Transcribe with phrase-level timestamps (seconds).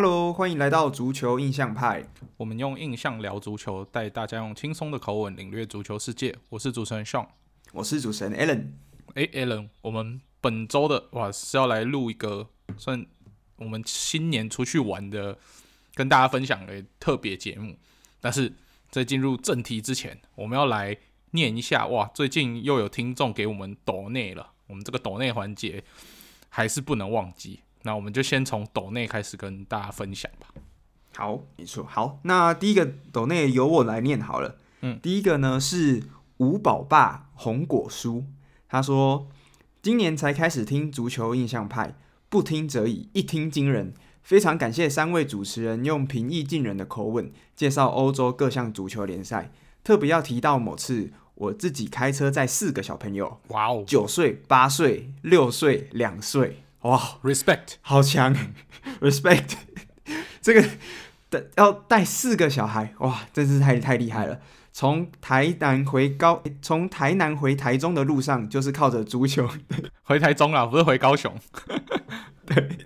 [0.00, 2.04] Hello，欢迎来到足球印象派。
[2.36, 6.32] 我们用印象聊足球，带大家用轻松的口吻领略足球世界。
[6.50, 7.26] 我是主持人 Sean，
[7.72, 8.66] 我是主持人 Alan。
[9.14, 13.04] 哎，Alan，我们本周的哇是要来录一个算
[13.56, 15.36] 我们新年出去玩的，
[15.94, 17.76] 跟大家分享的特别节目。
[18.20, 18.54] 但是
[18.92, 20.96] 在进入正题之前，我们要来
[21.32, 25.82] 念一下哇，最近又有听众给我们抖内了，我们这个抖内环节
[26.48, 27.64] 还是不能忘记。
[27.88, 30.48] 那我们就先从斗内开始跟大家分享吧。
[31.16, 31.86] 好，没错。
[31.88, 34.56] 好，那第一个斗内由我来念好了。
[34.82, 36.02] 嗯，第一个呢是
[36.36, 38.24] 五宝爸红果蔬，
[38.68, 39.26] 他说
[39.80, 41.94] 今年才开始听足球印象派，
[42.28, 43.94] 不听则已，一听惊人。
[44.22, 49.50] 非常感谢三位主持人用平易近人的口吻介绍欧洲各项足球联赛，
[49.82, 56.64] 特别要提到某次我自己开车载四个小朋友，哇哦，九岁、八岁、六岁、两岁。
[56.82, 58.34] 哇，respect，好强，
[59.00, 59.54] respect，
[60.40, 60.64] 这个
[61.28, 64.40] 带要带四个小孩，哇，真是太太厉害了。
[64.72, 69.48] 从台南回高，从台南回台中的路上，就是靠着足球
[70.04, 71.34] 回台中啊，不是回高雄。
[72.46, 72.78] 对，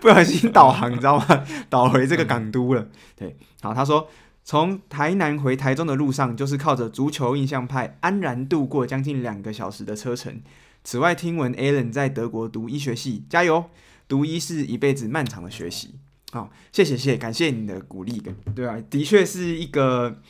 [0.00, 1.44] 不小心导航，你知道吗？
[1.68, 2.88] 导回这个港都了。
[3.14, 4.08] 对，好，他说
[4.42, 10.40] 从台南回台中的路上，就是靠着足球印象派安然度过将近两个小时的车程。
[10.84, 13.70] 此外，听闻 Alan 在德国读医学系，加油！
[14.08, 15.94] 读医是一辈子漫长的学习。
[16.32, 18.20] 好，谢谢谢谢，感谢你的鼓励。
[18.54, 20.20] 对啊，的确是一个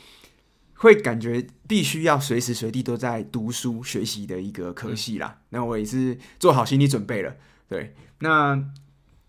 [0.75, 5.39] 会感觉必须要随时随地都在读书学习的一个科系啦。
[5.49, 7.35] 那我也是做好心理准备了。
[7.67, 8.63] 对，那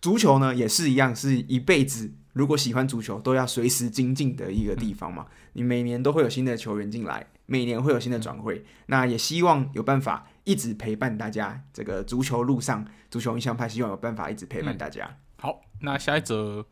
[0.03, 5.27] 足球呢也是一样，是一辈子如果喜欢足球都要随时精进的一个地方嘛。
[5.55, 10.29] 你每年都会有新的球员进来，每年会有新的转会，那也希望有办法。
[10.45, 15.07] 一直陪伴大家，这个足球路上，足球印象派希望有办法一直陪伴大家。
[15.07, 16.65] 嗯、好，那下一则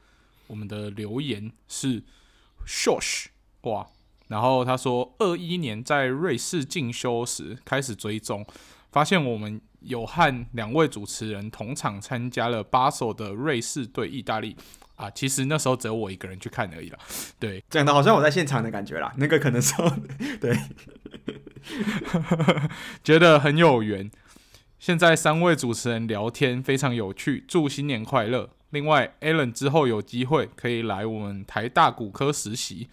[0.46, 2.02] 我们的留言是
[2.66, 3.26] Shosh
[3.62, 3.86] 哇，
[4.28, 8.46] 然后他说，二一年在瑞士进修时开始追踪，
[8.90, 14.56] 发现我们有和两位主持人同场参加了巴塞的瑞士对意大利。
[14.96, 16.98] 啊，其实那时候只有我一个人去看而已了。
[17.40, 19.12] 对，讲的好像我在现场的感觉啦。
[19.16, 19.90] 那个可能说，
[20.40, 20.56] 对，
[23.02, 24.10] 觉得很有缘。
[24.78, 28.50] 现在三位主持人聊天非常有趣，祝新年快乐。
[28.70, 32.88] 另外，Allen 之后有机会可以来我们台大骨科实习。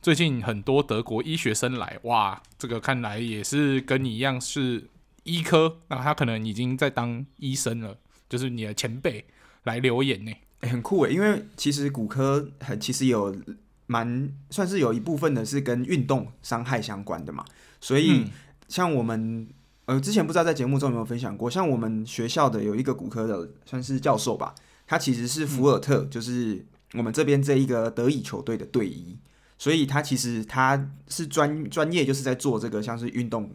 [0.00, 4.88] 最近很多德国医学生来，哇，这个看来也是跟你一样是
[5.24, 9.26] 医科，那他可能已经在当医生了，就是你的前辈
[9.64, 10.32] 来留言呢。
[10.60, 13.36] 欸、很酷诶，因为其实骨科很其实有
[13.86, 17.44] 蛮算是有一部分的是跟运动伤害相关的嘛，
[17.80, 18.24] 所以
[18.68, 19.48] 像我们、嗯、
[19.86, 24.54] 呃之前不知道在节目中有没有分享过，像我们学校的有一个骨科的算是教授吧，
[24.86, 26.64] 他其实是福尔特，嗯、就是
[26.94, 29.18] 我们这边这一个德乙球队的队医，
[29.58, 33.50] 所以他其实他是专专业就是在做这个像是运动。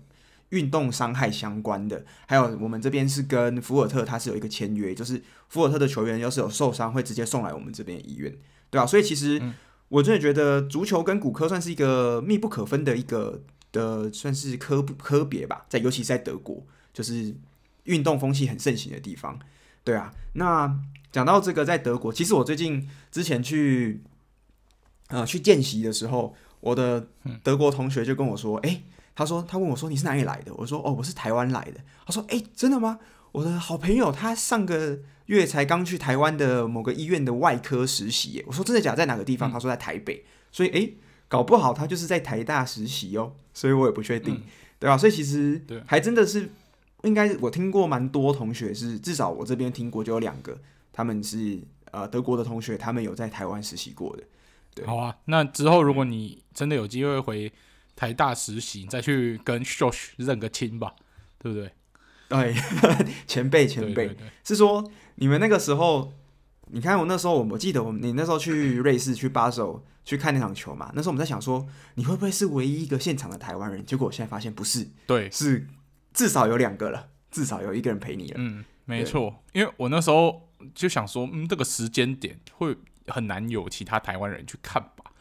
[0.50, 8.32] 运动伤害相关的，还有我们这边是跟福尔特，他是有一个签约，就是福尔特的球员要是有受伤，会直接送来我们这边医院，
[8.70, 9.42] 对啊，所以其实
[9.90, 13.42] 我真的觉得足球跟骨科算是一个密不可分的一个
[13.76, 17.36] 的，算是科科别吧，在尤其是在德国，就是
[17.84, 19.38] 运动风气很盛行的地方，
[19.84, 20.14] 对啊。
[20.34, 20.80] 那
[21.12, 24.02] 讲到这个，在德国，其实我最近之前去
[25.10, 27.08] 呃去见习的时候，我的
[27.44, 28.84] 德国同学就跟我说，哎、欸。
[29.18, 33.00] 他说：“他问我说你是哪里来的？”我说：“哦，我是台湾来的。”他说：“诶，真的吗？
[33.32, 38.98] 我的好朋友他上个月才刚去台湾的某个医院的外科实习。”我说：“真的假的？
[38.98, 40.98] 在哪个地方？”他说：“在台北。”所以诶，
[41.30, 43.32] 搞不好他就是在台大实习哦。
[43.56, 44.44] 所以我也不确定，
[44.78, 44.96] 对吧？
[44.96, 46.48] 所以其实还真的是
[47.02, 50.56] 应该我听过蛮多同学是，至少我这边听过就有两个，
[50.94, 54.24] 他们是呃德国的同学，他们有在台湾实习过的。
[54.76, 55.18] 对，好啊。
[55.26, 57.52] 那之后如果你真的有机会回。
[57.98, 60.96] 台大实习，再去跟 Josh 认个亲吧，
[61.40, 61.72] 对不对？
[62.28, 62.54] 对，
[63.26, 64.14] 前辈前辈
[64.44, 66.12] 是说你们那个时候，
[66.72, 71.66] 你看我那时候，我记得我们你那时候去瑞士去巴首去看那场球嘛，那时候我们在想说
[71.96, 73.86] 你会不会是唯一一个现场的台湾人？
[73.86, 75.68] 结果我现在发现不是，对，是
[76.14, 78.36] 至少有两个了，至少有一个人陪你了。
[78.38, 82.76] 嗯，没错，因为我那时候就想说，嗯，这个时间点会
[83.08, 85.12] 很难有其他台湾人去看吧。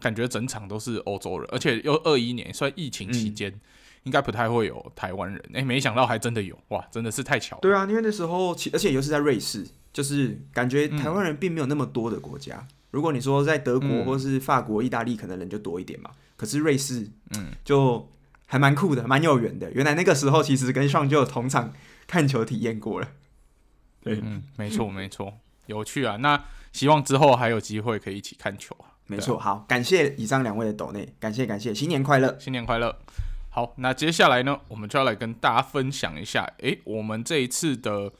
[0.00, 3.60] 感觉整场都是欧洲人，而且又二一年，算疫情期间，嗯、
[4.02, 5.40] 应该不太会有台湾人。
[5.50, 7.60] 哎、欸，没想到还真的有，哇，真的是太巧了。
[7.62, 9.64] 对啊，因为那时候，而且又是在瑞士，
[9.94, 12.56] 就是感觉台湾人并没有那么多的国家。
[12.56, 16.10] 嗯、如果你说在德国或是法国、意大利，可能人就多一点嘛。
[16.36, 18.10] 可是瑞士，嗯，就
[18.44, 19.72] 还蛮酷的，蛮有缘的。
[19.72, 21.72] 原来那个时候其实跟上就有同场
[22.06, 23.08] 看球体验过了。
[24.02, 25.32] 对，嗯，没错没错，
[25.66, 26.16] 有趣啊。
[26.16, 28.76] 那希望之后还有机会可以一起看球。
[29.06, 32.98] 没错，好，感谢以上两位的抖内，感谢感谢，新年快乐，新年快乐。
[33.50, 38.12] 好，那接下来呢，我们就要来跟大家分享一下，诶，我们这一次的，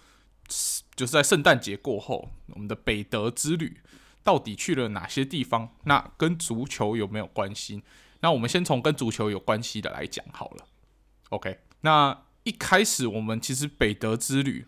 [0.96, 3.80] 就是在圣诞节过后，我们的北德之旅
[4.22, 5.68] 到底去了哪些地方？
[5.84, 7.82] 那跟足球有没有关系？
[8.20, 10.66] 那我们先从跟足球有关系的来讲好了。
[11.30, 14.66] OK，那一开始我们其实北德之旅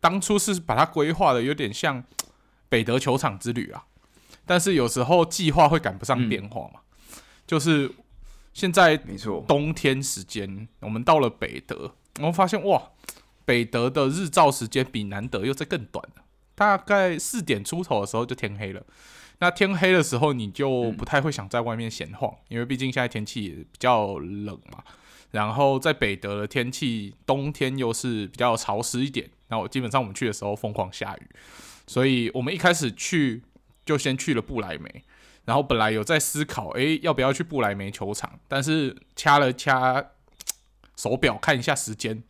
[0.00, 2.04] 当初是把它规划的有点像
[2.68, 3.84] 北德球场之旅啊，
[4.46, 6.80] 但是有时候计划会赶不上变化嘛，
[7.12, 7.90] 嗯、就是。
[8.54, 12.80] 现在没错，冬天时间，我们到了北德，我们发现哇，
[13.44, 16.04] 北德的日照时间比南德又再更短，
[16.54, 18.82] 大概四点出头的时候就天黑了。
[19.40, 24.82] 那天黑的时候，你就不太会想在外面闲晃，因为毕竟现在天气也比较冷嘛。
[25.32, 29.28] 然后在北德的天气，冬天又是比较潮湿一点。
[29.48, 31.28] 那我基本上我们去的时候疯狂下雨，
[31.86, 33.42] 所以我们一开始去
[33.84, 35.02] 就先去了不来梅。
[35.44, 38.38] 然后本来有在思考，诶，要不要去不来梅球场？
[38.48, 40.12] 但是掐了掐
[40.96, 42.22] 手表看一下时间，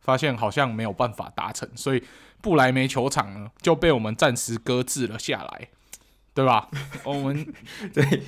[0.00, 2.02] 发现好像没有办法达成，所以
[2.40, 5.68] 不来梅球场呢就被我们暂时搁置了下来，
[6.34, 6.68] 对吧？
[7.04, 7.46] 我们
[7.92, 8.22] 对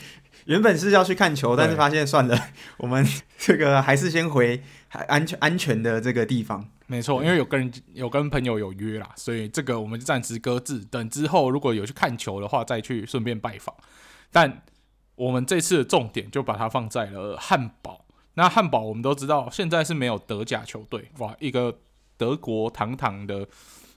[0.44, 2.38] 原本是要去看球，但是发现算了，
[2.76, 3.06] 我们
[3.38, 6.68] 这个还是先回安全安全的这个地方。
[6.86, 13.74] 没错，因为有跟人有跟朋友有约啦，所以这个我们就暂时搁置，等之后如果有去看球的话，再去顺便拜访。
[14.30, 14.62] 但
[15.14, 18.01] 我们这次的重点就把它放在了汉堡。
[18.34, 21.80] 那汉堡我们都知道，现在是没有德甲球队哇，一个
[22.16, 23.46] 德国堂堂的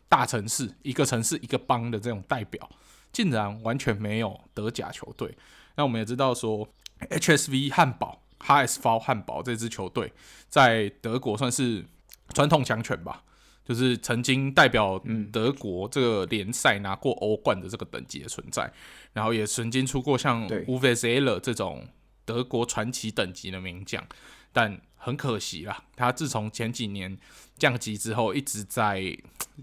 [0.09, 2.69] 大城市，一个城市一个邦的这种代表，
[3.11, 5.35] 竟然完全没有德甲球队。
[5.75, 6.67] 那我们也知道说
[7.09, 10.11] ，HSV 汉堡、HSV 汉堡这支球队
[10.47, 11.85] 在德国算是
[12.33, 13.23] 传统强权吧。
[13.67, 15.01] 就是曾经代表
[15.33, 18.71] 德国这个联赛拿过欧冠的这个等级的存在，
[19.11, 21.83] 然后也曾经出过像 Uwe Seeler 这种
[22.25, 24.04] 德国传奇等级的名将，
[24.51, 27.18] 但很可惜啦，他自从前几年
[27.57, 29.18] 降级之后，一直在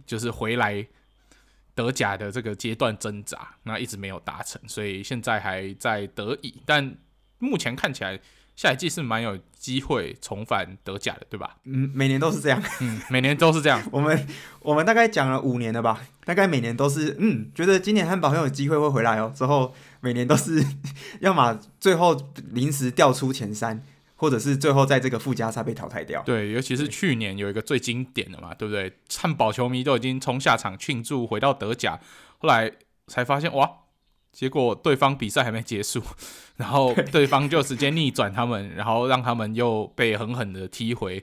[0.06, 0.87] 就是回来
[1.75, 6.97] 德甲的这个阶段挣扎，那一直没有达成，所以现在还在德乙，但
[7.38, 8.20] 目前看起来。
[8.55, 11.56] 下一季是蛮有机会重返德甲的，对吧？
[11.65, 12.62] 嗯，每年都是这样。
[12.82, 13.82] 嗯，每年都是这样。
[13.91, 14.29] 我们
[14.61, 15.99] 我们大概讲了五年了吧？
[16.26, 19.32] 大概每年都是，嗯，觉得今年汉堡很有机会会回来哦。
[19.35, 20.62] 之后每年都是，
[21.20, 22.14] 要么最后
[22.50, 23.82] 临时掉出前三，
[24.16, 26.22] 或者是最后在这个附加赛被淘汰掉。
[26.25, 28.93] 对，尤其是去年有一个最经典的嘛，对不对？
[29.16, 31.99] 汉堡球迷都已经冲下场庆祝回到德甲，
[32.37, 32.70] 后来
[33.06, 33.78] 才发现哇。
[34.32, 36.02] 结果对方比赛还没结束，
[36.56, 41.22] 然后对方就直接逆转他们，然后让他们又被狠狠的踢回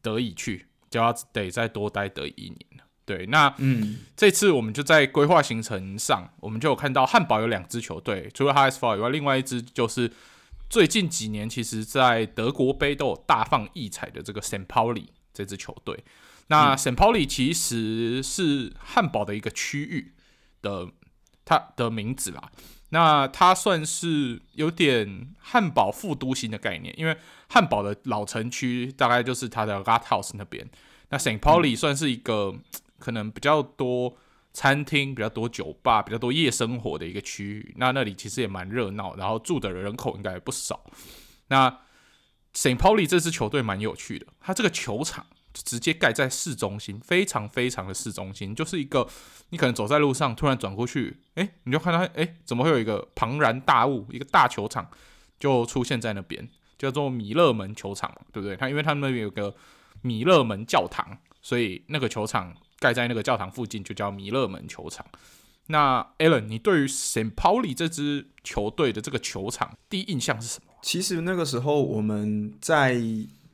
[0.00, 2.83] 德乙去，就要得再多待德乙一年。
[3.04, 10.10] 对，那嗯，这次我们就在规划行程上，我们就有看到汉堡有两支球队，除了 HSV 以外，另外一支就是
[10.68, 14.66] 最近几年其实在德国杯都有大放异彩的这个 St.
[14.66, 16.04] Pauli 这支球队。
[16.48, 16.94] 那 St.
[16.96, 20.12] Pauli 其实是汉堡的一个区域
[20.62, 20.88] 的。
[21.46, 22.50] 它的名字啦，
[22.88, 27.14] 那它算是有点汉堡副都心的概念，因为
[27.50, 30.66] 汉堡的老城区大概就是它的 Rathaus 那边，
[31.10, 31.38] 那 St.
[31.38, 32.54] Pauli 算是一个
[33.04, 34.16] 可能比较多
[34.52, 40.84] 餐厅、比较多酒吧、比较多夜生活的一个区域，那那里其实也蛮热闹，然后住的人口应该也不少。
[41.48, 41.80] 那
[42.54, 42.76] St.
[42.76, 45.26] Pauli 这支球队蛮有趣的，它这个球场。
[45.56, 49.08] 直接盖在市中心，非常非常的市中心，就是一个
[49.50, 54.90] 你可能走在路上，突然转过去，诶，你就看到，诶，怎么会有一个庞然大物，一个大球场
[55.38, 58.56] 就出现在那边，叫做米勒门球场，对不对？
[58.56, 59.54] 它因为他那边有个
[60.02, 62.52] 米勒门教堂，所以那个球场
[62.84, 65.06] 盖在那个教堂附近，就叫米勒门球场。
[65.68, 67.34] 那 Alan，你对于 St.
[67.34, 70.72] Pauli 这支球队的这个球场第一印象是什么？
[70.82, 72.94] 其实那个时候我们在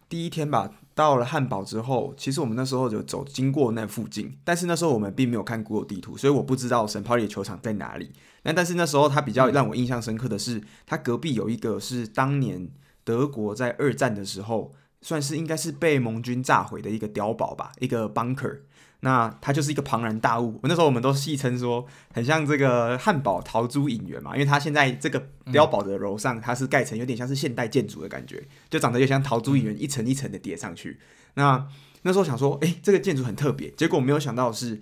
[0.09, 0.73] 第一天吧。
[0.93, 8.13] 到了汉堡之后，其实我们那时候就走经过那附近，但是那时候我们并没有看 Google 地图，所以我不知道圣保利的球场在哪里。
[8.43, 12.69] 那但是那时候他比较让我印象深刻的是，他隔壁有一个是当年
[13.03, 18.61] 德国在二战的时候，算是应该是被盟军炸毁的一个碉堡吧，一个 bunker。
[19.01, 30.99] 那它就是一个庞然大物，那时候我们都戏称说，很像这个汉堡陶朱影园嘛，因为它现在这个碉堡的楼上，它是盖成有点像是现代建筑的感觉，就长得有像陶朱影园一层一层的叠上去。
[31.35, 31.67] 那
[32.03, 34.81] 那时候想说，诶、欸，这个建筑很特别，结果没有想到是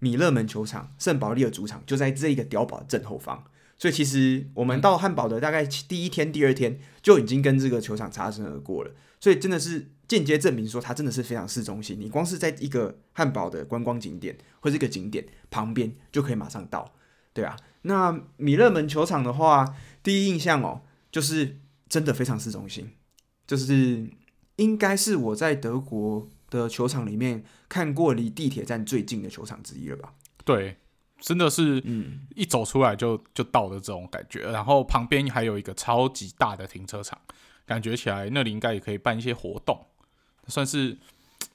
[0.00, 3.44] 米勒门球场，圣保利的主场就在这个碉堡的正后方，
[3.78, 9.92] 所以其实我们到汉堡的大概第一天、第二天就已经跟这个球场擦身而过了，所以真的是。
[10.10, 16.92] 间接证明说它真的是非常市中心，你光是在一个汉堡的观光景点或者一个景点旁边就可以马上到。
[17.32, 17.56] 对啊。
[17.82, 22.90] 那米勒门球场的话，第一印象哦，就是真的非常市中心，
[23.46, 24.10] 就是
[24.56, 30.12] 应该是我在德国的球场里面看过离地铁站最近的球场之一了吧？
[30.44, 30.76] 对，
[31.20, 34.40] 真的是，嗯，一走出来就就到的这种感觉。
[34.50, 37.16] 然后旁边还有一个超级大的停车场，
[37.70, 39.86] 感觉起来那里应该也可以办一些活动，
[40.48, 40.98] 算是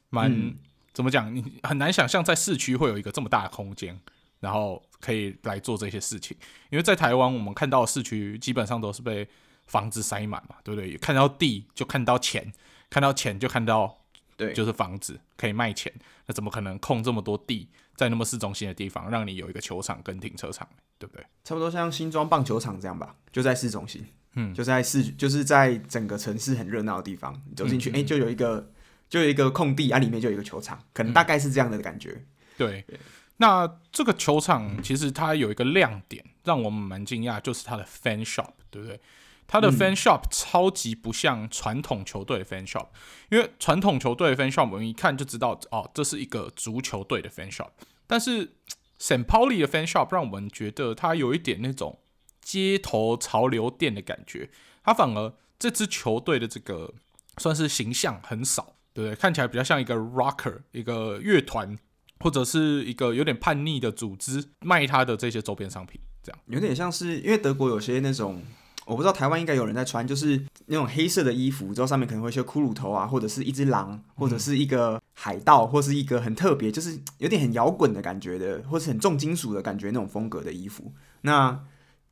[0.10, 0.55] 蛮、嗯、
[0.93, 1.36] 怎么讲？
[1.36, 4.00] 你很难想象在市区会有一个这么大的空间。
[4.41, 6.38] 然后可以来做这些事情，
[6.69, 9.27] 因为在台湾，我们看到市区基本上都是被
[9.65, 10.95] 房子塞满嘛，对不对？
[10.98, 12.53] 看到地就看到钱，
[12.89, 13.98] 看到钱就看到
[14.38, 15.91] 对，就是房子可以卖钱。
[16.27, 20.67] 那怎么可能空这么多地在那么市中心的地方，让你有一个球场跟停车场，
[20.98, 21.25] 对不对？
[21.44, 28.72] 差不多像新庄棒球场这样吧，就在市中心，嗯，就在市，就是在整个城市很热闹的地方，你走进去，哎、嗯嗯，就有一个，
[29.10, 32.25] 就有一个空地啊，里面就有一个球场，可能大概是这样的感觉，嗯、
[32.58, 32.82] 对。
[32.88, 33.00] 对
[33.38, 38.98] 那这个球场其实它有一个亮点，让我们蛮惊讶，就是它的 fan shop，对不对？
[39.46, 42.88] 它的 fan shop 超级不像传统球队的 fan shop，
[43.30, 47.68] 因为传统球队的 fan shop 我们一看就知道，哦，这是一个足球队的 fan shop。
[48.08, 48.54] 但是
[49.00, 52.00] Saint Pauli 的 fan shop 让我们觉得它有一点那种
[52.42, 54.50] 街头潮流店的感觉，
[54.84, 56.94] 它反而这支球队的这个
[57.38, 59.16] 算是形象很少，对不对？
[59.16, 61.78] 看起来比较像一个 rocker，一个乐团。
[62.22, 68.42] 或者是一个有点叛逆的组织卖他的这些周边商品，这样有点像是因为德国有些那种，
[68.86, 80.93] 我不知道台湾应该有人在穿，就是那种黑色的衣服，之后上面可能会一些骷髅头啊，或者是一只狼，或者是一个海盗，或是一个很特别，就是有点很摇滚的感觉的，或是很重金属的感觉那种风格的衣服。
[81.22, 81.63] 那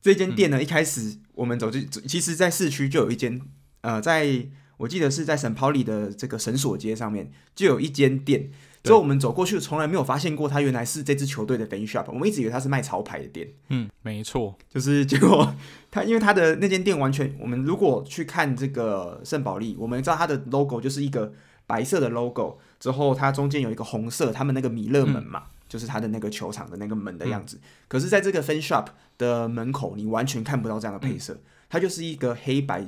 [0.02, 3.40] 这间店呢，一开始我们走进，其实在市区就有一间，
[3.82, 8.50] 呃，在我记得是在圣保利的这个绳索街上面就有一间店。
[8.84, 12.04] 之后我们走过去，从来没有发现过它原来是这支球队的 fan shop。
[12.08, 13.48] 我们一直以为它是卖潮牌的店。
[13.70, 15.56] 嗯，没错，就是结果
[15.90, 21.32] 它因为它的那间店完全，我们如果去看这个圣保利，我们知道它的 logo 就是一个
[21.66, 27.56] 白色的 logo，之后它中间有一个红色，他们那个米勒门嘛，嗯、就是他的那个球场的那个门的样子。
[27.56, 28.88] 嗯、可是在这个 fan shop
[29.18, 32.86] 的门口，你完全看不到这样的配色，嗯、它就是一个黑白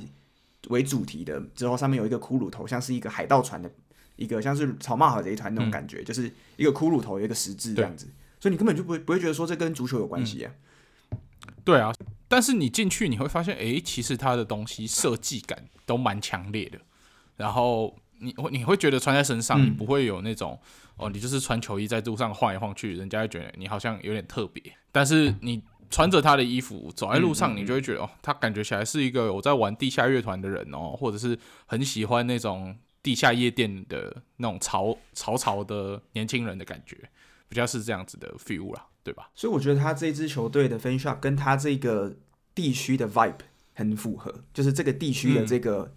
[0.68, 3.70] 为主题的，之后上面有一个骷髅头，像是一个海盗船的。
[4.16, 8.06] 一个像是草帽好的一团那种感觉，嗯、就是一个骷髅头，有一个十字这样子，
[8.38, 10.52] 所以你根本就不会不会觉得说这跟足球有关系啊、
[11.10, 11.18] 嗯。
[11.64, 11.90] 对啊，
[12.28, 16.78] 但是你进去你会发现，哎，其实它的东西设计感都蛮强烈的。
[17.36, 24.62] 然后你会你会觉得穿在身上，你不会有那种、嗯、哦，你就是穿球衣在路上晃来晃去，人家会觉得你好像有点特别。
[24.92, 32.76] 但是你穿着他的衣服走在路上，你就会觉得、嗯、哦，他感觉起来是一个我在玩地下乐团的人哦，或者是很喜欢那种。
[33.02, 36.96] 地下夜店的那种潮潮潮的年轻人的感觉，
[37.48, 39.30] 比较是这样子的 feel 啦，对吧？
[39.32, 42.16] 所以我觉得他这支球队的 fan shop 跟他这个
[42.52, 43.38] 地区的 vibe
[43.74, 45.94] 很符合，就是这个地区的这个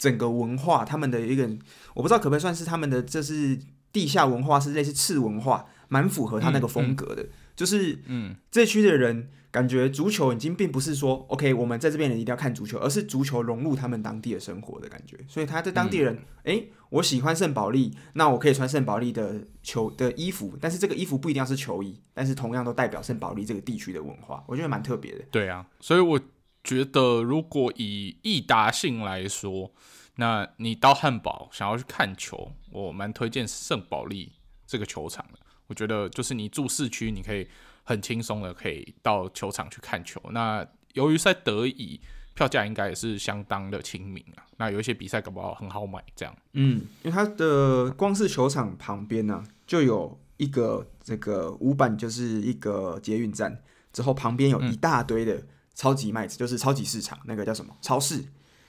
[0.00, 1.48] 整个文化，嗯、他们的一个
[1.94, 3.56] 我不知道可不可以算是他们的，这是
[3.92, 9.28] 地下文化，是类似次文化，蛮符合他那个风格的，嗯嗯、就是嗯，这区的人。
[9.52, 15.18] 感觉足球已经并不是说，OK，我们在这边人一定要看足球，而是足球融入他们当地的生活的感觉。
[15.26, 25.24] 所以他在当地人，哎、嗯，我喜欢圣保利，那我可以穿圣保利的球的衣服，但是这个衣服不一定要是球衣，但是同样都代表圣保利这个地区的文化，我觉得蛮特别的。
[25.32, 26.20] 对啊，所以我
[26.64, 29.72] 觉得如果以易达性来说，
[30.16, 34.32] 那你到汉堡想要去看球，我蛮推荐圣保利
[34.66, 35.38] 这个球场的。
[35.66, 37.48] 我觉得就是你住市区，你可以。
[37.82, 40.22] 很轻松的可以到球场去看球。
[40.30, 42.00] 那由于在德乙，
[42.34, 44.46] 票价应该也是相当的亲民啊。
[44.58, 46.32] 那有一些比赛搞不好很好买，这样。
[46.52, 53.60] 嗯，因为它的光是球场旁边呢、啊，就有一个这个五板，就是一个捷运站，
[53.92, 55.42] 之后旁边有一大堆的
[55.80, 58.22] 超级卖，就是超级市场，那个叫什么超市，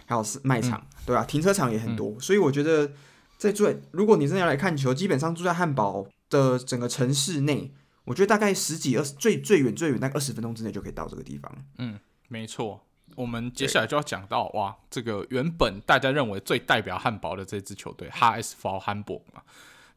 [0.05, 1.25] 还有是卖场，嗯、对吧、啊？
[1.25, 2.93] 停车场也很多，嗯、所以我觉得
[3.37, 7.73] 在住，如果你真的要来看球，基本上住在汉堡的整个城市内。
[8.05, 11.53] 我觉得大概十几二十最最远最远，大概二十分钟之内就可以到这个地方。
[11.77, 11.99] 嗯，
[12.29, 12.81] 没错。
[13.15, 19.43] 我们接下来就要讲到哇，这个原本大家认为最代表汉堡的这支球队 HSV Hamburg 嘛，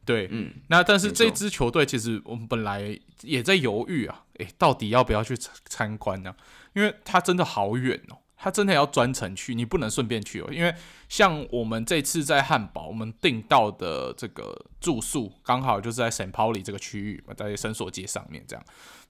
[0.05, 0.53] 对，嗯。
[0.67, 6.35] 那但是这支球队其实我们本来也在犹豫啊，诶，到底要不要去参观呢？
[6.75, 8.17] 因为它真的好远哦。
[8.37, 10.71] 他真的要专程去，你不能顺便去哦，因为
[11.09, 18.63] 像我们这次在汉堡，我们订到的这个住宿刚好就是在圣保利这个区域嘛，在绳索街上面这样。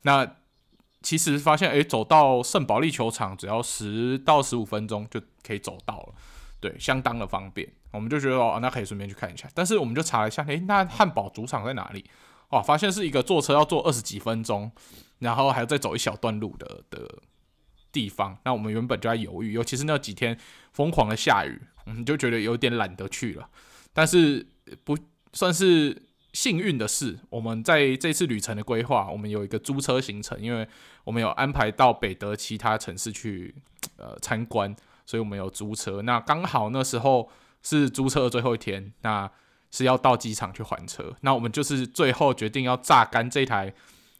[0.04, 0.26] 那
[1.02, 6.14] 其实发现，哎，走到圣保利球场只要十到十五分钟就可以走到了，
[6.62, 7.68] 对，相当的方便。
[7.92, 9.50] 我们就觉得哦，那可以顺便去看一下。
[9.54, 12.06] 但是我们就查了一下，哎，那汉堡主场在哪里？
[12.50, 14.72] 哦，发现是一个坐车要坐二十几分钟，
[15.20, 17.20] 然后还要再走一小段路的的
[17.96, 18.38] 地方。
[18.44, 20.38] 那我们原本就在犹豫，尤其是那几天
[20.74, 23.50] 疯狂的下雨，我们就觉得有点懒得去了。
[23.94, 24.46] 但是
[24.84, 24.98] 不
[25.32, 30.68] 算是幸运的是，我们在这次旅程的规划，我们有一个租车行程，因为
[31.06, 33.56] 我们有安排到北德其他城市去
[33.96, 34.76] 呃参观，
[35.06, 36.02] 所以我们有租车。
[36.02, 37.30] 那刚好那时候
[37.64, 39.32] 是租车的最后一天，那
[39.72, 41.16] 是要到机场去还车。
[41.22, 43.74] 那我们就是最后决定要榨干这台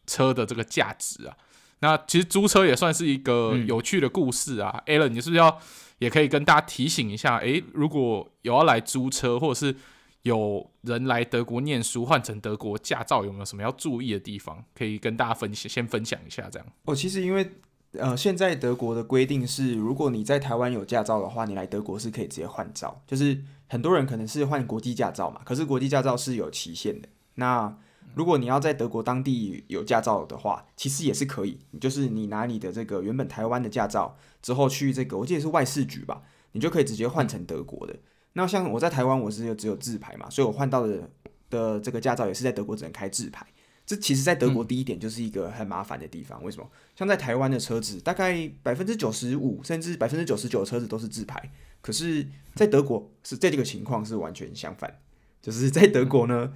[0.08, 1.36] 车的这个价值啊。
[1.80, 4.84] 那其实租车也算是一个有趣的故事啊。
[4.86, 5.60] 嗯、Alan，你是不是要
[6.00, 7.38] 也可以跟大家提醒一下？
[7.38, 9.76] 诶、欸，如果有要来租车，或者是
[10.24, 14.64] 有人来德国念书，换成德国驾照，有没有什么要注意的地方？
[14.74, 16.68] 可以跟大家分享，先分享一下这样。
[16.86, 17.48] 哦，其实因为
[17.92, 23.02] 呃，现在德国的规定是，如果你在台湾有驾照的话，你来德国是可以直接换照。
[23.08, 27.08] 就是很多人可能是换国际驾照嘛，可是国际驾照是有期限的。
[27.36, 27.78] 那
[28.16, 31.60] 如果你要在德国当地有驾照的话，其实也是可以。
[31.80, 37.96] 就是你拿你的这个原本台湾的驾照之后去这个，我记得是外事局吧，你就可以直接换成德国的。
[38.34, 41.10] 那像我在台湾，我是有只有自排嘛，所以我换到的
[41.50, 43.46] 的这个驾照也是在德国只能开自排。
[43.86, 46.44] 这其实，在德国第一点就是一个很麻烦的地方。
[46.44, 46.68] 为什么？
[46.96, 55.00] 像在台湾的车子，大概百分之九十五甚至百分之九十九的车子都是自排，可是，在德国是这个情况是完全相反，
[55.40, 56.52] 就是在德国呢，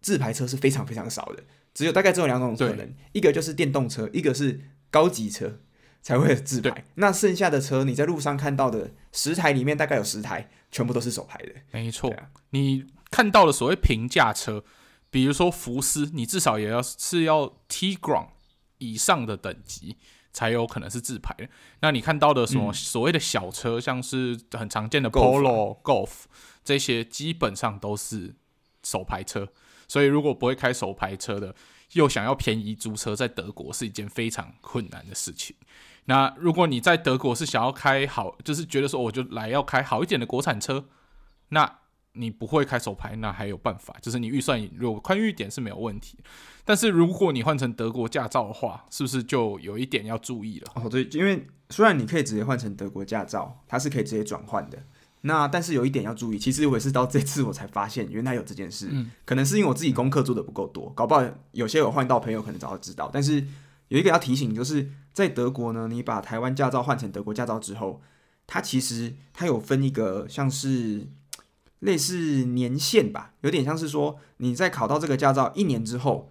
[0.00, 5.60] 自排车是非常非常少的，只有大概只有两种可能，一个就是电动车，一个是高级车。
[6.02, 11.52] 才会自排，那剩下的车你在路上看到的十台里面，大概有十台全部都是手排的。
[11.72, 14.64] 没错，啊、你看到的所谓平价车，
[15.10, 18.28] 比如说福斯，你至少也要是要 tigran
[18.78, 19.98] 以上的等级
[20.32, 21.46] 才有可能是自排的。
[21.82, 26.10] 那你看到的什么所谓的小车，嗯、像是很常见的 Polo、Golf
[26.64, 28.34] 这些，基本上都是
[28.82, 29.48] 手排车。
[29.90, 31.52] 所以如果不会开手牌车的，
[31.94, 35.56] 又想要便宜租车，在德国是一件非常困难的事情。
[36.04, 40.84] 那如果你在德国是想要开好，就是觉得说我就来要开好一点的国产车，
[41.48, 41.78] 那
[42.12, 46.18] 你不会开手牌，那还有办法，就是你预算如果宽裕一点是没有问题。
[46.64, 50.70] 但是如果你换成德国驾照的话，是不是就有一点要注意了？
[50.76, 54.80] 哦，对，因为虽然你可以直接换成德国驾照，它是可以直接转换的。
[55.22, 63.46] 那但是有一点要注意，其实我也是到这次我才发现原来有这件事，嗯，可能是因为我自己功课做的不够多，搞不好有些有换到朋友可能早就知道，但是。
[63.90, 68.00] 有一个要提醒，就是在德国呢，你把台湾驾照换成德国驾照之后，
[68.46, 71.08] 它其实它有分一个像是
[71.80, 76.30] 类似年限吧，有点像是说你在考到这个驾照一年之后，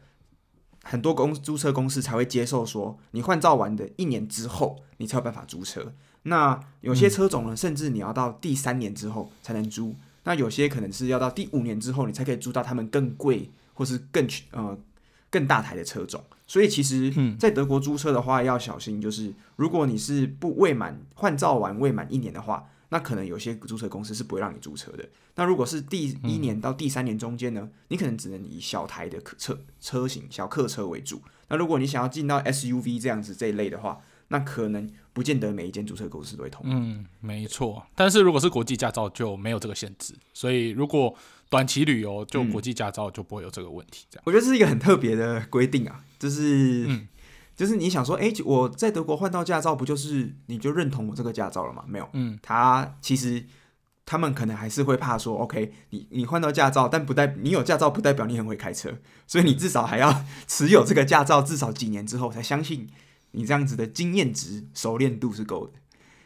[0.83, 5.93] 很多公租车公司才会接受说你换照完的一年之后，你才有办法租车。
[6.23, 9.95] 那有些车种呢，甚至你要到第三年之后才能租。
[10.23, 14.77] 那有些可能是要到第五年之后，你才可以租到他们更贵或是更呃
[15.29, 16.23] 更大台的车种。
[16.45, 25.07] 所以其实，在德国租车的话要小心，就是如果你是不未满换照完未满一年的话，那可能有些租车公司是不会让你租车的。
[25.35, 31.21] 那如果是第一年到第三年中间呢，你可能只能以小台的客车车型、小客车为主。
[31.47, 36.73] 那如果你想要进到 SUV 这样子这一类的话，那可能不见得每一间租车公司都会同意。
[36.73, 37.85] 嗯，没错。
[37.93, 41.13] 但是如果是国际驾照就没有这个限制，所以如果
[41.49, 44.05] 短期旅游就国际驾照就不会有这个问题。
[44.09, 46.03] 这样，我觉得这是一个很特别的规定啊。
[46.19, 47.07] 就是，嗯、
[47.55, 51.83] 就是你想说，哎、欸，我在德国换到驾照，不就是你就认同我这个驾照了吗？
[51.87, 53.45] 没有，嗯，他其实
[54.05, 62.87] 他们可能还是会怕说，OK，你你换到驾照，但不代你有驾照不代表你很会开车，所以你至少还要 持有这个驾照至少几年之后，才相信
[63.31, 65.73] 你这样子的经验值、熟练度是够的。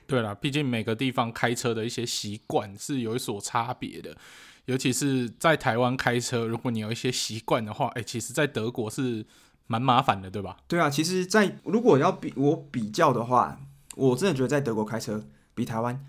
[0.06, 4.18] 对啦，毕竟每个地方开车的一些习惯是有所差别的，
[4.66, 9.26] 尤其是在台湾开车，如果你有一些习惯的话，哎、欸，其实，在德国是。
[9.66, 10.58] 蛮麻烦的，对吧？
[10.68, 13.58] 对啊，其实，在如果要比我比较的话，
[13.96, 16.06] 我真的觉得在德国开车比台湾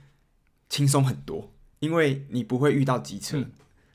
[0.69, 3.53] 轻松很多，因为你不会遇到机车，嗯、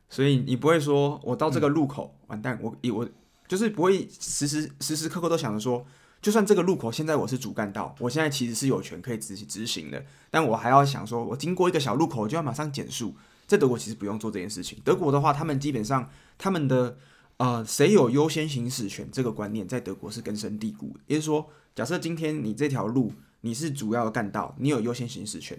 [0.09, 3.07] 所以你不会说我到这个路口、嗯、完蛋，我我
[3.49, 5.85] 就是不会时时时时刻刻都想着说，
[6.21, 13.15] 就算这个路口现在我是主干道，我现在其实是有权可以执执行的，但我还要想说，我经过一个小路口，就要马上减速。
[13.47, 16.97] 在德国其实不用做这件事情，德国的话，他们基本上他们的。
[17.37, 20.99] 呃，谁有优先行驶权这个观念在德国是根深蒂固的。
[21.07, 25.57] 也就是说，假设今天你这条路你是主要的干道，你有优先行驶权，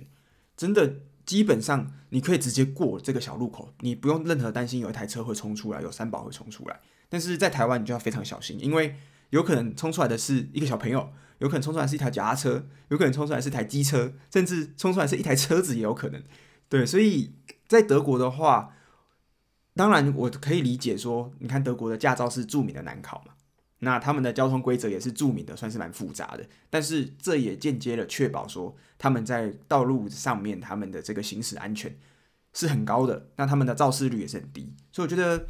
[0.58, 6.78] 真的基本上你可以直接过这个小路口，你不用任何担心有一台车会冲出来，有三宝会冲出来。
[7.08, 8.94] 但是在台湾你就要非常小心，因为
[9.30, 16.22] 有可能冲出来的是一个小朋友，有可能冲出来是一台脚踏车，有可能冲出来是台机车，甚至冲出来是一台车子也有可能。
[16.68, 17.32] 对，所以
[17.66, 18.74] 在德国的话。
[19.72, 23.32] 当然，我可以理解说，你看德国的驾照是著名的难考嘛，
[23.78, 26.44] 那他们的交通规则也是著名的，算是蛮复杂的。
[26.68, 31.96] 但是这也间接的确保说他们在道路上面他们的这个行驶安全
[32.52, 34.74] 是很高的，那他们的肇事率也是很低。
[34.92, 35.46] 所以我觉得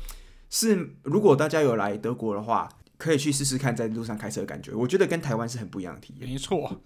[0.48, 2.68] 是，如果大家有来德国的话，
[3.00, 4.72] 可以去试试看在路上开车的感觉。
[4.72, 6.28] 我觉得跟台湾是很不一样的体验。
[6.28, 6.80] 没错，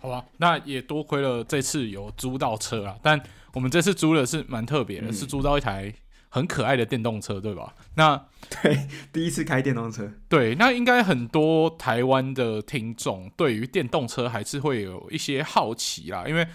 [0.00, 2.96] 好吧，那也多亏了这次有租到车啊。
[3.02, 5.94] 但我们这次租的是蛮特别的，嗯、是租到一台。
[6.30, 7.74] 很可爱的电动车，对吧？
[7.94, 16.24] 那对，第一次开电动车，对，那应该很多台湾的听众对于电动车还是会有一些好奇啦。
[16.28, 16.46] 因为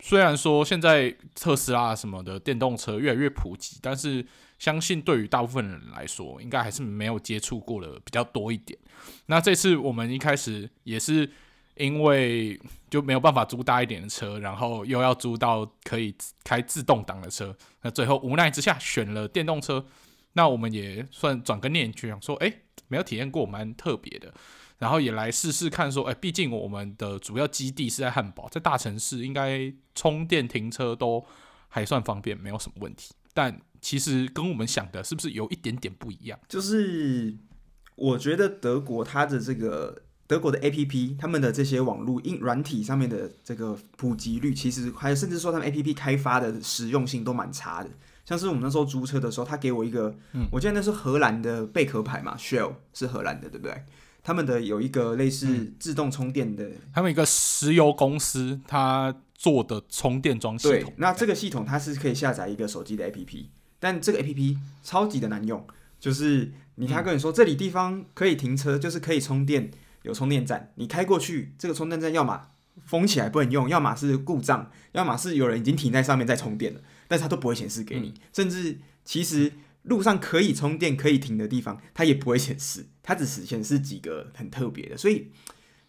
[0.00, 4.26] 虽然说现在特斯拉什么的电动车越来越普及，但是
[4.60, 8.78] 相信对于大部分人来说，应该还是没有接触过的比较多一点。
[9.26, 11.28] 那这次我们一开始也是。
[11.76, 19.86] 因为就没有办法租大一点的车，然后又要租到可以开自动挡的车，那最后无奈之下选了电动车。
[20.34, 22.52] 那我们也算转个念，就想说，哎，
[22.88, 24.34] 没有体验过，蛮特别的。
[24.76, 31.24] 然后也来试试看，说，哎，毕竟我们的主要基地是在汉堡，在大城市应该充电停车都
[31.68, 33.14] 还算方便，没有什么问题。
[33.32, 36.38] 但其实跟我们想的是不是有一点点不一样？
[36.48, 37.36] 就是
[37.96, 40.02] 我觉得德国它的这个。
[40.30, 47.90] 德国的 APP，他们的这些网络硬软体上面的这个普及率，其实还有甚至说他们 APP 开发的实用性都蛮差的。
[48.24, 53.82] 像是我们那时候租车的时候，他给我一个，嗯、我记得那是荷兰的贝壳牌嘛，Shell 是荷兰的，对不对？
[54.22, 60.80] 他们的有一个类似自动充电的，他们一个石油公司，他做的充电桩系统。
[60.80, 63.46] 对，那这个系统它是可以下载一个手机的 APP，
[63.80, 65.66] 但这个 APP 超级的难用，
[65.98, 69.72] 就是你他跟你说、嗯、这里地方可以停车，就是可以充电。
[70.02, 72.40] 有充电站，你开过去，这个充电站要么
[72.86, 78.08] 封起来不能用，要么是故障，要么是有人已经停在上面在充电了，但是它都不会显示给你。
[78.08, 84.96] 嗯、甚至其实路上可以充电、可以停的地方，它也不会显示，它只是显示几个很特别的。
[84.96, 85.30] 所以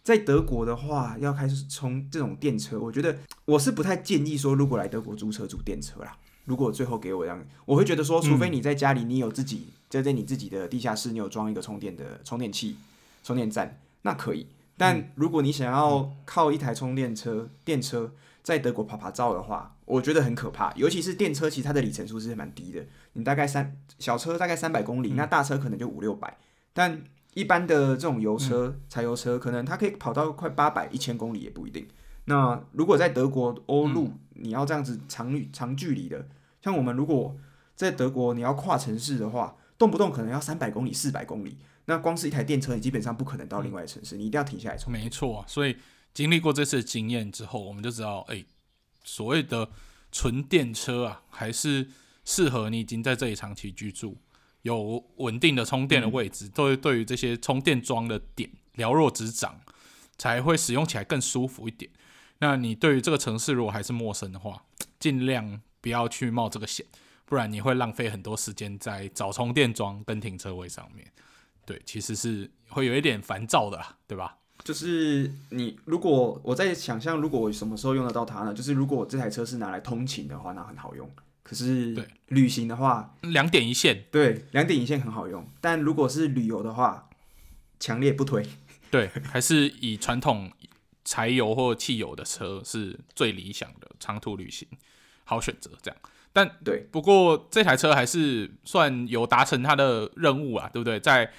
[0.02, 6.18] 在德国的话，要开始充这种电车，我觉得我是不太建议说，如果来德国租车租电车啦。
[6.44, 12.76] 如果最后给我这样，我会觉得说，除非你在家里，你有自己在在你自己的地下室，你有装一个充电的充电器、
[13.22, 13.78] 充电站。
[14.02, 20.72] 那可以，但如果你想要靠一台充电车、嗯、电车在德国趴趴走的话，我觉得很可怕。
[20.74, 26.36] 尤其是电车，其实它的里程数是蛮低的，你大概三小车大概三百公里，嗯、那大车可能就五六百。
[26.72, 27.00] 但
[27.34, 31.86] 一般的这种油车、嗯、柴油车，可能它可以跑到快八百、一千公里也不一定。
[32.26, 36.28] 那如果在德国欧陆，你要这样子长长距离的，
[36.62, 37.36] 像我们如果
[37.74, 41.58] 在德国你要跨城市的话，动不动可能要三百公里、四百公里。
[41.86, 44.92] 那光是一台电车，你基本上不可能到另外一城市，你一定要停下来充。
[44.92, 45.76] 没错，所以
[46.14, 48.46] 经历过这次经验之后，我们就知道，哎、欸，
[49.02, 49.68] 所谓的
[50.12, 51.88] 纯电车啊，还是
[52.24, 54.16] 适合你已经在这里长期居住，
[54.62, 59.60] 有稳定的充电的位置，对、嗯、对于这些充电桩的点了若指掌，
[60.16, 61.90] 才会使用起来更舒服一点。
[62.42, 64.64] 那你对于这个城市如果还是陌生的话，
[64.98, 66.84] 尽量不要去冒这个险，
[67.24, 71.06] 不然你会浪费很多时间在找充电桩跟停车位上面。
[71.64, 74.38] 对，其实是会有一点烦躁的，对吧？
[74.64, 78.52] 就是你如果我在想象，如果我什么时候用得到它呢？
[78.52, 81.08] 就是如果我这台车是拿来通勤的话，那很好用。
[81.44, 85.46] 可是对旅行的话，两点一线，对，两点一线很好用。
[85.60, 87.08] 但如果是旅游的话，
[87.78, 88.44] 强烈不推。
[88.90, 90.50] 对，还是以传统
[91.04, 94.68] 柴油或汽油的车是最理想的长途旅行
[95.24, 95.70] 好选择。
[95.82, 96.00] 这样。
[96.32, 100.98] 但对，不过这台车还是算有达成它的任务啊，对不对？
[100.98, 101.30] 在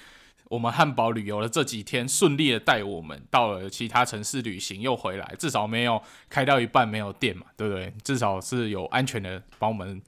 [0.44, 7.92] 我们汉堡旅游的这几天，顺利的带我们到了其他城市旅行，又回来，至少没有开到一半没有电嘛，对不对？
[8.04, 10.00] 至少是有安全的把我们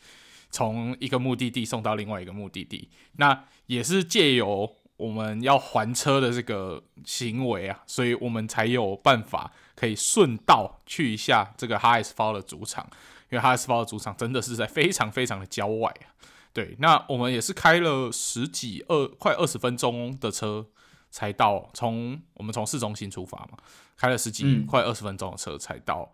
[0.51, 2.89] 从一个目的地送到另外一个目的地。
[3.17, 12.89] 那也是借由我们要还车的这个行为啊，所以我们才有办法可以顺道去一下这个 HSV 的主场。
[13.29, 16.15] 因为 HSV 的主场真的是在非常非常的郊外啊，
[16.53, 20.65] 对，那我们也是开了十几二快二十分钟的车
[21.11, 23.59] 才到，从我们从市中心出发嘛，
[23.97, 26.09] 开了十几、嗯、快二十分钟的车才到，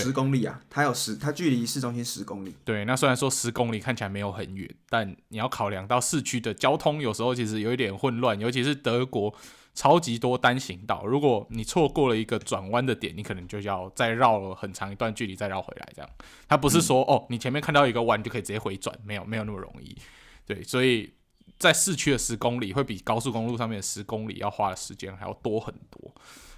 [0.00, 9.34] 十公里啊，它有十，它距离市中心十公里，对，那虽然说十公里看起来没有很远，但你要考量到市区的交通有时候其实有一点混乱，尤其是德国。
[9.74, 15.88] 超级多单行道，如果你错过了一个转弯的点，你可能就要再绕了很长一段距离再绕回来。
[15.96, 16.10] 这样，
[16.46, 19.96] 它不是说、嗯、哦，你前面看到一个弯就可以直接回转，没有没有那么容易。
[20.44, 21.14] 对，所以
[21.58, 26.14] 在市区的十公里会比高速公路上面的十公里要花的时间还要多很多。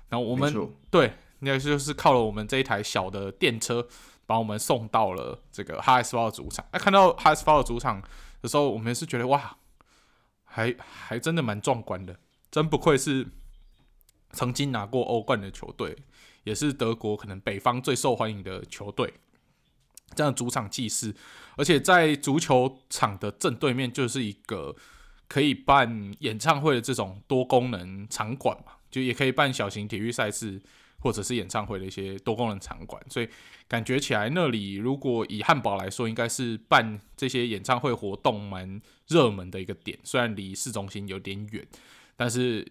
[0.08, 0.52] 然后我们
[0.90, 1.12] 对，
[1.44, 3.86] 应该就是靠了我们这一台小的电车，
[4.24, 6.64] 把我们送到了这个 HSV 的主场。
[6.72, 8.02] 那看到 HSV 的主场
[8.40, 9.58] 的时候，我们是觉得哇，
[10.44, 12.16] 还还真的蛮壮观的。
[12.50, 13.26] 真不愧是
[14.32, 15.94] 曾经拿过欧冠的球队，
[16.44, 19.12] 也是德国可能北方最受欢迎的球队。
[20.14, 21.14] 这样主场气势，
[21.58, 24.74] 而且在足球场的正对面就是一个
[25.28, 30.62] 可以办演唱会的这种多功能场馆嘛，就也可以办小型体育赛事
[31.04, 33.28] 或者是演唱会的一些多功能场馆，所以
[33.68, 39.98] 感觉起来那里如果以汉堡来说，应该是办这些演唱会活动蛮热门的一个点。
[40.02, 41.62] 虽然离市中心有点远，
[42.16, 42.66] 但是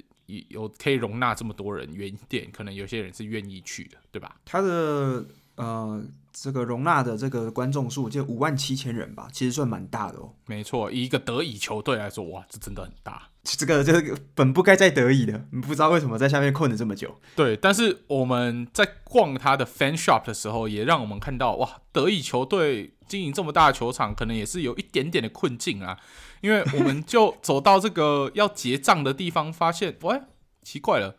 [0.50, 4.36] 有可以容纳这么多人，远一点可能有些人是愿意去的，对吧？
[4.44, 5.24] 他的
[5.56, 6.04] 呃。
[6.36, 10.34] 这个容纳的这个观众数就五万七千人吧，其实算蛮大的哦。
[10.48, 13.30] 没错，以一个德乙球队来说，哇，这真的很大。
[13.44, 17.20] 这个这个本不该在德乙的，你不知道为什么在下面困了这么久。
[17.36, 26.00] 对，但是我们在逛他的 fan shop 的时候，也让我们看到，哇，德乙球队经营这么大的球场，可能也是有一点点的困境啊。
[26.42, 30.20] 因为我们就走到这个要结账的地方，发现，喂，
[30.64, 31.16] 奇怪了，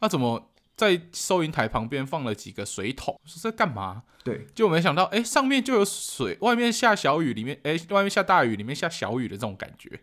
[0.00, 0.50] 那怎么？
[0.78, 4.04] 在收银台旁边放了几个水桶，说在干嘛？
[4.22, 9.98] 对，就没想到，哎，上面就有水，外面下小雨，里面，哎，外面下大雨，里面下小雨的这种感觉。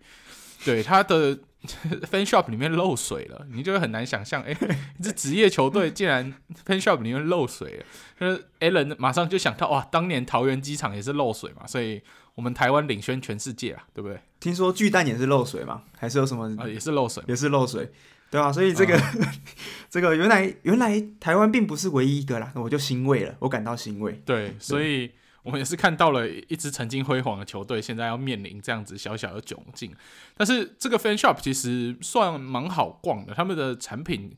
[0.66, 1.38] 对，他的
[2.12, 4.54] fan shop 里面漏水了，你就会很难想象，哎，
[5.02, 6.34] 这职业球队竟然
[6.66, 7.86] fan shop 里面漏水了。
[8.20, 12.02] 就是 Allen 马上就想到，哇，当年桃园机场也是漏水嘛，所以
[12.34, 14.20] 我们台湾领先全世界啊，对不对？
[14.42, 16.54] 听说巨蛋也是漏水嘛，还是有什么？
[16.58, 17.92] 啊，也是漏水，也是漏水。
[18.36, 19.26] 对啊，所以这个、嗯、
[19.90, 24.12] 这个原来原来台湾并不是唯一一个啦，我就欣慰了，我感到欣慰。
[24.26, 25.10] 对，对所以
[25.42, 29.96] 我们也是看到了一支曾经辉煌的球队，现在要面临这样子小小的窘境。
[30.36, 34.36] 但是这个 fan shop 其实算蛮好逛的，他们的产品，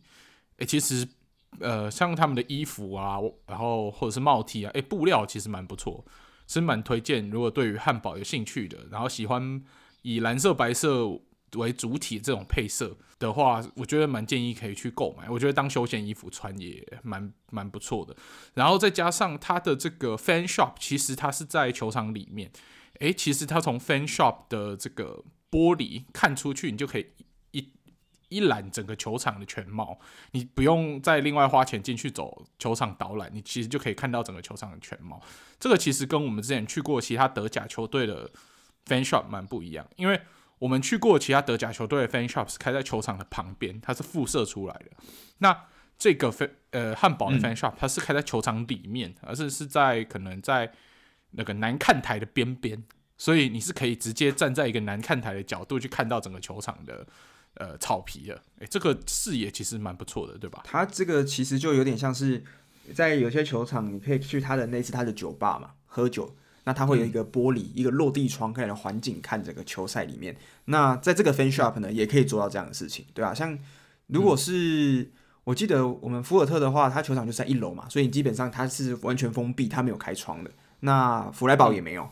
[0.57, 1.07] 诶，其实
[1.59, 6.05] 呃，像他们的衣服啊，然后或者是帽 T 啊，诶，布料其实蛮不错，
[6.45, 7.31] 是蛮推荐。
[7.31, 9.63] 如果对于汉堡有兴趣的，然后喜欢
[10.03, 11.19] 以蓝色、白色。
[11.55, 15.29] 为主体这种配色的话，我觉得蛮建议可以去购买。
[15.29, 18.15] 我觉得当休闲衣服穿也蛮蛮不错的。
[18.53, 22.51] 然后再加上它的这个 fan shop，其实它是在球场里面。
[22.99, 27.07] 诶，其实它从 fan shop 的这个玻璃看出去，你就可以
[27.51, 27.71] 一
[28.27, 29.99] 一览整个球场的全貌。
[30.31, 35.21] 你不用再另外花钱进去走球场导览，你其实就可以看到整个球场的全貌。
[35.59, 38.29] 这个其实跟我们之前去过其他德甲球队的
[38.85, 40.19] fan shop 蛮不一样，因为。
[40.59, 44.91] 我们去过其他德甲球队的 fan shops，开在球场的旁边，它是辐射出来的。
[45.37, 45.65] 那
[45.99, 50.71] 这个飞呃汉堡的 fan shop，它是开在球场里面，而是是在可能在
[51.31, 52.83] 那个南看台的边边，
[53.17, 57.05] 所以你是可以直接站在一个南看台的角度去看到整个球场的
[57.55, 58.41] 呃草皮的。
[58.59, 60.61] 诶，这个视野其实蛮不错的，对吧？
[60.63, 62.43] 它这个其实就有点像是
[62.95, 66.35] 在有些球场，你可以去它的类似它的酒吧嘛，喝酒。
[66.67, 70.35] 那它会有一个玻璃，嗯、一个落地窗，可以来环境看整个球赛里面。
[70.65, 73.57] 那在这个 fan shop 呢，也可以做到这样的事情，对啊，像
[74.07, 75.11] 如果是、嗯、
[75.45, 80.51] 我记得我们福尔特的话，它球场就在一楼嘛，所以基本上它是完全封闭，它没有开窗的。
[80.81, 82.09] 那弗莱堡也没有，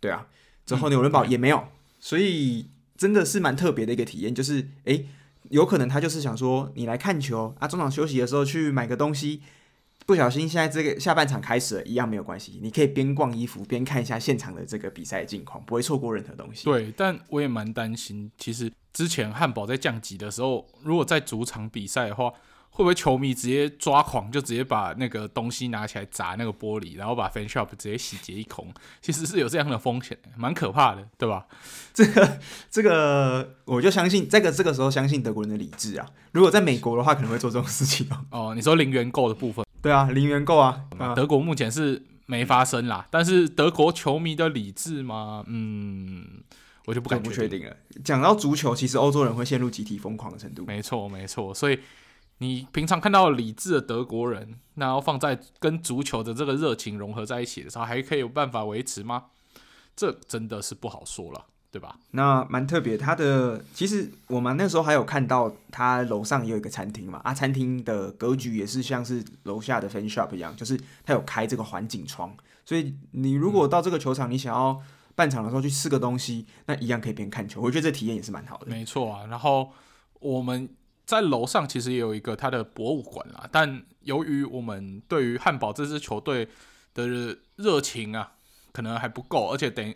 [0.00, 0.26] 对啊，
[0.64, 1.64] 之后纽伦堡也没有，
[2.00, 5.06] 所以真的是蛮特别的一个体验，就是诶、欸，
[5.50, 9.42] 有可能他就是想说你来看球啊，中场休息的时候去买个东西。
[10.08, 12.58] 不小心，现在这个下半场开始了，一样没有关系。
[12.62, 16.64] 你可以边逛衣服边看一下现场的这个比赛近况，不会错过任何东西。
[16.64, 22.30] 对，但我也蛮担心，其实之前汉堡在降级的时候，如果在主场比赛的话，
[22.70, 28.66] 会不会球迷直接抓狂，就直接把那个东西拿起来砸那个玻璃，然后把 fan shop 直接洗劫一空？
[29.02, 31.46] 其实是有这样的风险，蛮可怕的，对吧？
[31.92, 32.40] 这个
[32.70, 36.06] 这个，我就相信这个这个时候相信德国人的理智啊。
[36.32, 38.54] 如果在美国的话，可能会做这种事情哦。
[38.54, 39.67] 你说零元购的部分。
[39.80, 45.44] 对啊，零元购啊，德国目前是没发生啦，但是德国球迷的理智吗？
[45.46, 46.42] 嗯，
[46.86, 47.76] 我就不敢不确定了。
[48.04, 50.64] 讲到足球，其实欧洲人会陷入集体疯狂的程度。
[50.66, 51.54] 没错，没错。
[51.54, 51.78] 所以
[52.38, 59.26] 你平常看到理智的德国人，那要放在跟足球的这个热情融合在一起的时候，还可以有办法维持吗？
[59.96, 61.46] 这真的是不好说了。
[61.70, 61.98] 对吧？
[62.12, 74.80] 那蛮特别，他的其实我们那时候还有看到他楼上也有一个餐厅嘛，啊，餐厅的格局也是像是楼下的 fan shop 一样，就是他有开这个环景窗，所以你如果到这个球场，你想要
[75.14, 78.66] 半场的时候去吃个东西，那一样可以边看球，我觉得这体验也是蛮好的。
[78.68, 79.70] 没错啊，然后
[80.20, 80.70] 我们
[81.04, 86.48] 在楼上其实也有一个他的博物馆啦，但由于我们对于汉堡这支球队
[86.94, 87.06] 的
[87.56, 88.32] 热情啊，
[88.72, 89.94] 可能还不够，而且等。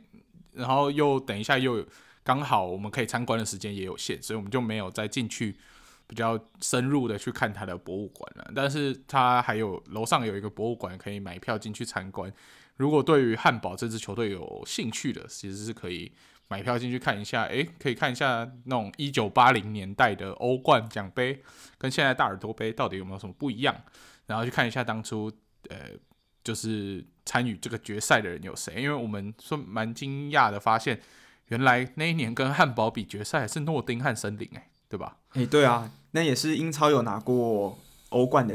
[0.52, 1.84] 然后又等一下又
[2.22, 5.56] 刚好我们可以参观的时间也有限，所以我们就没有再进去
[6.06, 8.52] 比较深入的去看他的博物馆了。
[8.54, 12.32] 但是他还有楼上有一个博物馆可以买票进去参观，
[12.76, 16.12] 如果对于汉堡这支球队有兴趣的，其实是可以
[16.48, 17.44] 买票进去看一下。
[17.44, 21.42] 诶，可以看一下那种一九八零年代的欧冠奖杯
[21.78, 23.74] 跟现在大耳朵杯到底有没有什么不一样，
[24.26, 25.32] 然后去看一下当初
[25.70, 25.90] 呃，
[26.44, 28.82] 就是参与这个决赛的人有谁。
[28.82, 31.00] 因为我们说蛮惊讶的发现，
[31.48, 35.18] 原来那一年跟汉堡比决赛是诺丁汉森林，哎，对吧？
[35.34, 37.78] 诶，对啊，那也是英超有拿过
[38.10, 38.54] 欧冠的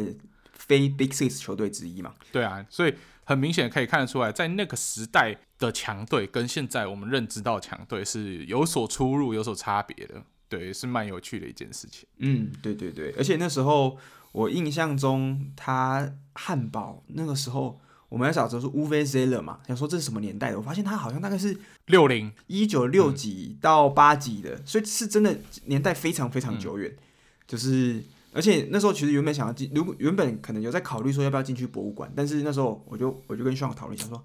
[0.54, 2.14] 非 Big Six 球队之一嘛。
[2.32, 2.94] 对啊，所以。
[3.30, 10.24] 很明显可以看得出来，在那个时代的强队跟现在我们认知到强队是有所出入、有所差别的。
[10.48, 12.08] 对，是蛮有趣的一件事情。
[12.20, 13.98] 嗯，对对对，而且那时候
[14.32, 20.58] 我印象中，他汉堡那个时候我们在找的是 Uwe Seeler 嘛，想说这是什么年代的？
[20.58, 26.98] 我发现它好像大概是六零一九六几到八几的，所以是真的年代非常非常久远，嗯、
[27.48, 28.04] 就是。
[28.34, 34.24] 而且那时候其实原本想要进，如果原本可能有在考虑说要不要进去博物馆，但是那时候我就我就跟炫豪讨论，想说，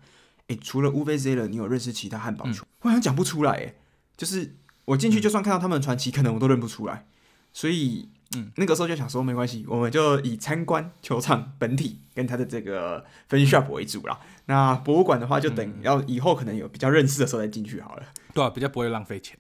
[0.49, 2.62] 哎、欸，除了乌 v z 了，你有认识其他汉堡球？
[2.64, 3.75] 嗯、我好像讲不出来，哎，
[4.14, 7.07] 就是我进去就算看到他们的传奇，嗯、可能我都认不出来。
[7.55, 14.18] 所以，嗯，那个时候就想说，没关系，我们就以参观球场本体跟他的这个分析 shop 为主啦。
[14.47, 18.03] 那博物馆的话，就等要以后可能有比较认识的时候再进去好了。
[18.35, 19.38] 对啊，比较不会浪费钱。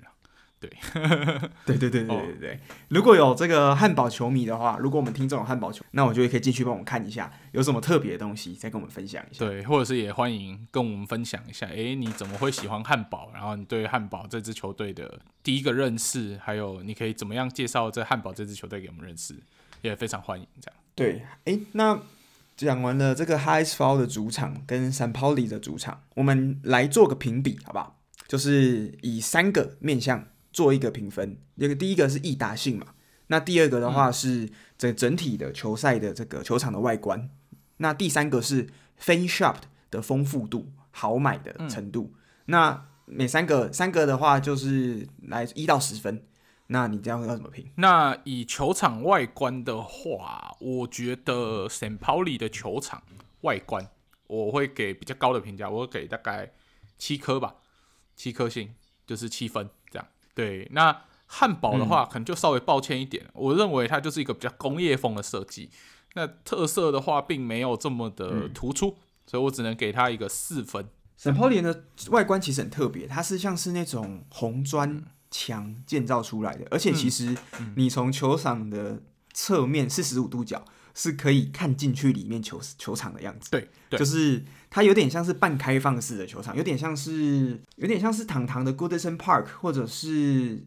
[1.64, 2.60] 对，对对对对对对。
[2.88, 9.44] 如果有这个汉堡球迷的话，如果我们听众有汉堡球，那我就可以进去帮我们看一下，有什么特别的东西，再跟我们分享一下。
[9.44, 13.30] 对，或者是也欢迎跟我们分享一下，哎，你怎么会喜欢汉堡？
[13.34, 19.34] 然后你对汉堡这支球队的第一个认识，还有你可以怎么样介绍这汉堡这支球队给我们认识，
[19.82, 20.46] 也非常欢迎。
[20.60, 20.80] 这样。
[20.94, 22.00] 对，哎，那
[22.56, 27.98] 讲完了这个 High s f a l 的主场跟 San Pauli 的主场，我们来做个评比，好不好？
[28.28, 30.26] 就是以三个面向。
[30.52, 32.88] 做一个评分，那个第一个是易达性嘛，
[33.28, 38.66] 那第二个的话是整整体的球赛的这个球场的外观，嗯、那第三个是
[39.00, 39.56] fan shop
[39.90, 42.12] 的丰富度、好买的程度。
[42.12, 46.22] 嗯、那每三个三个的话就是来一到十分，
[46.66, 47.70] 那你这样要怎么评？
[47.76, 51.98] 那以球场外观的话，我觉得 St.
[51.98, 53.02] Pauli 的球场
[53.40, 53.88] 外观
[54.26, 56.52] 我会给比较高的评价，我会给大概
[56.98, 57.56] 七颗吧，
[58.14, 58.74] 七颗星
[59.06, 59.68] 就是七分。
[60.34, 63.24] 对，那汉堡的话，可能就稍微抱歉一点。
[63.26, 65.70] 嗯、我认为它就是一个比较工业风的设计，
[66.14, 70.88] 那特色的话并没有这么的突出，嗯、所以我只能给它一个四分。
[71.18, 71.34] St.
[71.34, 77.36] Pauli 的外观其实很特别，它是像是那种红砖墙建造出来的，而且其实
[77.76, 80.64] 你从球场的侧面四十五度角。
[80.94, 90.66] 是可以看进去里面球球场的样子，对，对，就是它有点像是半开放式的球场，有点像是有点像是堂堂的 Goodison Park，或者是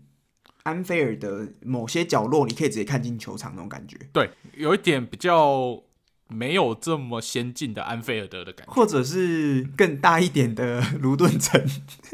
[0.64, 3.98] 安菲尔的某些角落，你可以直接看进球场那种感觉。
[4.12, 5.84] 对，有一点比较
[6.28, 11.62] 没有这么先进的安菲尔德的感觉，或者是更大一点的卢顿城，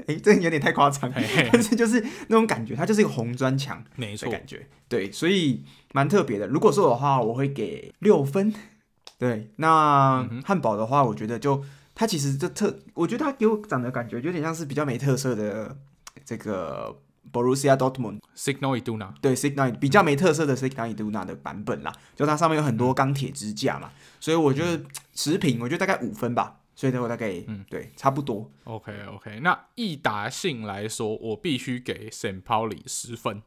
[0.07, 5.63] 哎、欸，这有点太夸张，嘿嘿，但是就是那种感觉，它就是一个红砖墙，没错，感觉，对，所以。
[5.93, 6.47] 蛮特别的。
[6.47, 8.53] 如果说的话，我会给六分。
[9.19, 11.61] 对，那汉堡的话，我觉得就
[11.93, 15.75] 它其实这特，我觉得它给我长的感觉有点像是比较没特色的
[16.23, 16.97] 这个
[17.31, 19.13] Borussia Dortmund Signal Iduna。
[19.21, 26.57] 对，Signal 比较没特色的 Signal Iduna 的版本啦，就它上面有很多钢铁支架嘛，所以我觉得持平，我觉得大概五分吧。
[26.73, 28.49] 所以呢，我大概嗯，对，差不多。
[28.63, 32.41] OK OK，那易达性来说，我必须给 St.
[32.41, 33.43] Pauli 十分，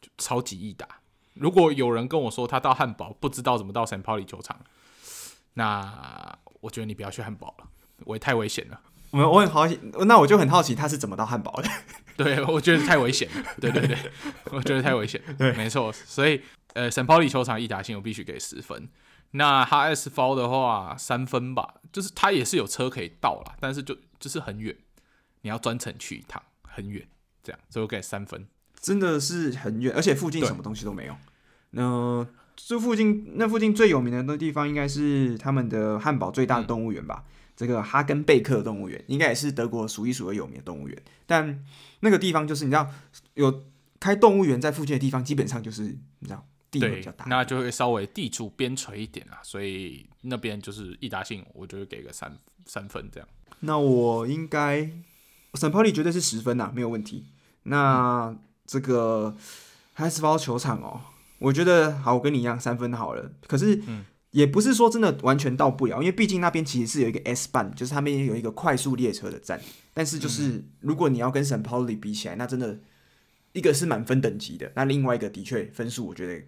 [0.00, 0.86] 就超级易达。
[1.34, 4.02] 如果有人跟我说他到汉堡不知道怎么到 St.
[4.02, 4.60] Pauli 球场，
[5.54, 7.68] 那我觉得你不要去汉堡了，
[8.04, 8.80] 我也太危险了。
[9.10, 11.68] 我我很好奇，那我就很好奇他是怎么到汉堡的。
[12.16, 13.44] 对，我觉得太危险了。
[13.60, 13.96] 对对对，
[14.52, 15.20] 我觉得太危险。
[15.38, 15.92] 对， 没错。
[15.92, 16.42] 所以
[16.74, 17.06] 呃，St.
[17.06, 18.88] Pauli 球场易达性我必须给十分。
[19.32, 24.76] 那哈 S 包的话三分吧，就是他也是有车可以到啦，但是就就是很远，
[25.42, 27.06] 你要专程去一趟，很远，
[27.42, 28.46] 这样，所以我给三分。
[28.80, 31.16] 真的是很远，而且附近什么东西都没有。
[31.70, 37.24] 那这附近那附近最有名的那地方，应该是他们的汉堡最大的动物园吧？
[37.26, 41.02] 嗯、这个哈根贝克动物园应该也是德国数一数二有名的动物园。
[41.26, 41.62] 但
[42.00, 42.90] 那个地方就是你知道，
[43.34, 43.64] 有
[44.00, 45.82] 开动物园在附近的地方，基本上就是
[46.20, 49.38] 你知道地比较大，那就会稍微地处边陲一点啦。
[49.42, 52.34] 所以那边就是易达性，我就会给个三
[52.64, 53.28] 三分这样。
[53.60, 54.80] 那我应该
[55.52, 55.70] St.
[55.70, 57.26] Pauli 绝对是十分呐，没有问题。
[57.64, 58.38] 那、嗯
[58.70, 59.36] 这个
[59.96, 61.00] HSV 球场哦，
[61.40, 63.32] 我觉得好，我跟你一样三分好了。
[63.48, 63.82] 可是
[64.30, 69.60] 也不是说真的完全到不了，因为毕竟那边其实是有一个 S 班，就是他们也有一个快速列车的站。
[69.92, 71.62] 但是就是如果你要跟 St.
[71.62, 72.78] Pauli 比起来，那真的
[73.52, 76.46] 一个是满分等级的，那另外一个的确分数我觉得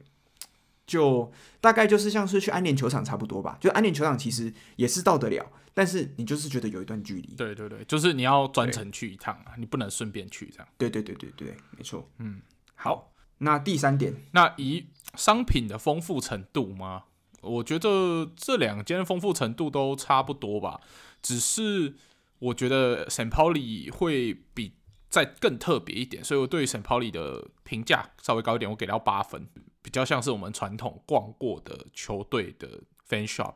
[0.87, 3.59] 就大概就是像是去安联球场差不多吧。
[3.61, 7.35] 就安联球场其实也是到得了，但是你就是觉得有一段距离。
[7.37, 10.68] 对对对，就是你要专程去一趟啊，你不能顺便去这样。
[10.78, 12.09] 对对对对对，没错。
[12.18, 12.41] 嗯，
[12.76, 17.05] 好，那第三点，那以商品的丰富程度吗？
[17.43, 20.80] 我觉得这两间丰富程度都差不多吧，
[21.20, 21.95] 只是
[22.38, 23.28] 我觉得 St.
[23.28, 24.76] Pauli 会比
[25.11, 26.82] 再更特别一点，所以我对 St.
[26.82, 29.49] Pauli 的评价稍微高一点，我给到八分，
[29.82, 33.55] 比较像是我们传统逛过的球队的 fan shop，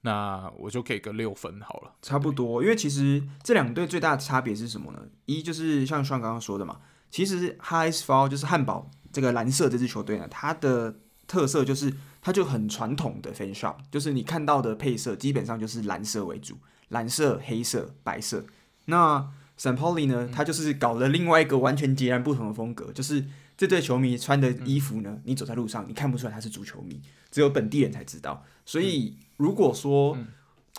[0.00, 2.62] 那我就给个六分好了，差不多。
[2.62, 5.02] 因为其实这两队最大的差别是什么呢？
[5.26, 11.92] 一就是像双刚刚说的嘛，其实 Heisfau 就是汉堡这个蓝色这支球队呢，它的特色就是。
[12.22, 16.56] 它就很传统的 fan shop，就是你看到的配色基本上就是蓝色为主，
[16.88, 18.44] 蓝色、黑色、白色。
[18.86, 19.76] 那 St.
[19.76, 23.24] Pauli 呢，它就是搞了另外一个完全截然不同的风格，就是
[23.56, 27.00] 这对球迷穿的衣服呢，你走在路上你看不出来他是足球迷，
[27.30, 28.44] 只有本地人才知道。
[28.64, 30.16] 所以如果说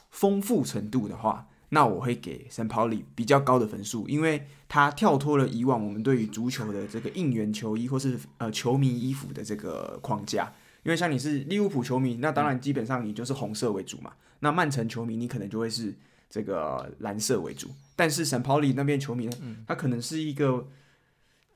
[0.09, 2.67] 丰富程度的话，那我会给 St.
[2.67, 10.51] Pauli 比较高的分数，因为它跳脱了以往我们对于足球的这个应援球衣或是呃球迷衣服的这个框架。
[10.83, 14.13] 因为像你是利物浦球迷，那当然基本上你就是红色为主嘛。
[14.39, 15.93] 那曼城球迷你可能就会是
[16.27, 17.69] 这个蓝色为主。
[17.95, 19.31] 但是圣保利那边球迷呢，
[19.67, 20.67] 他可能是一个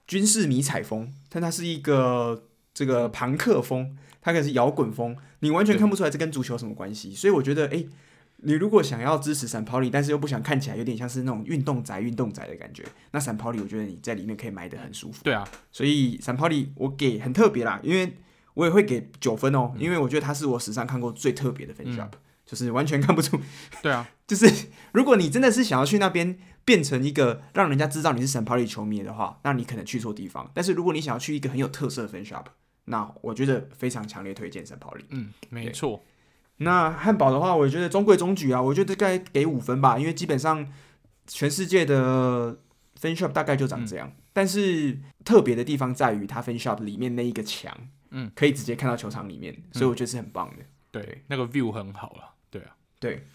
[0.05, 7.15] 军事迷彩风，但他是一个这个朋克风，他可能是摇滚风，你完全看不出来这跟足球有什么关系。
[7.15, 7.89] 所以我觉得，诶，
[8.37, 15.23] 你如果想要支持圣保利，但是又不想看起来有点像是那种运动宅、运动宅的感觉，那圣保利我觉得你在里面可以买的很舒服。
[15.23, 18.13] 对啊，所以圣保利我给很特别啦，因为。
[18.55, 23.39] 我也会给九分哦，因为我觉得他是我史上看过最特别的 fan shop，、嗯、就是完全看不出。
[23.83, 30.49] 对啊， 就是如果你真的是想要去那边变成一个让人家知道你是圣保利球迷的话，那你可能去错地方。
[30.53, 32.45] 但是如果你想要去一个很有特色的 fan shop，
[32.85, 35.05] 那我觉得非常强烈推荐圣保利。
[35.09, 36.03] 嗯，没错。
[36.57, 40.65] 那汉堡的话，我觉得中规中矩啊，我觉得该给五分吧，因为基本上
[41.27, 42.57] 全世界的
[43.01, 44.07] fan shop 大概就长这样。
[44.07, 47.75] 嗯、但是特别的地方在于它 fan shop 里面那一个墙。
[48.17, 50.63] 嗯，可以直接看到球场里面，所以我觉得是很棒的。
[50.63, 52.33] 嗯、对，那个 view 很好了。
[52.49, 53.27] 对啊，对，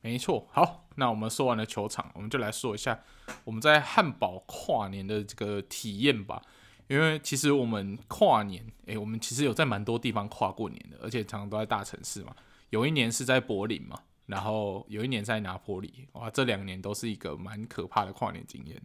[0.00, 0.48] 没错。
[0.50, 3.00] 好，那我们说完了球场，我们就来说一下
[3.44, 6.42] 我们在汉堡跨年的这个体验吧。
[6.88, 12.34] 因为其实我们跨年，诶、欸，我们其实有在蛮多地方跨过年的，而且常常都在大城市嘛。
[12.70, 16.08] 有一年是在柏林嘛，然后有一年在拿坡里。
[16.14, 18.82] 哇，这两年都是一个蛮可怕的跨年经验。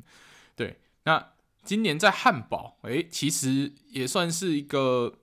[0.55, 1.31] 对，那
[1.63, 5.17] 今年在汉堡，诶、欸，其实也算是一个。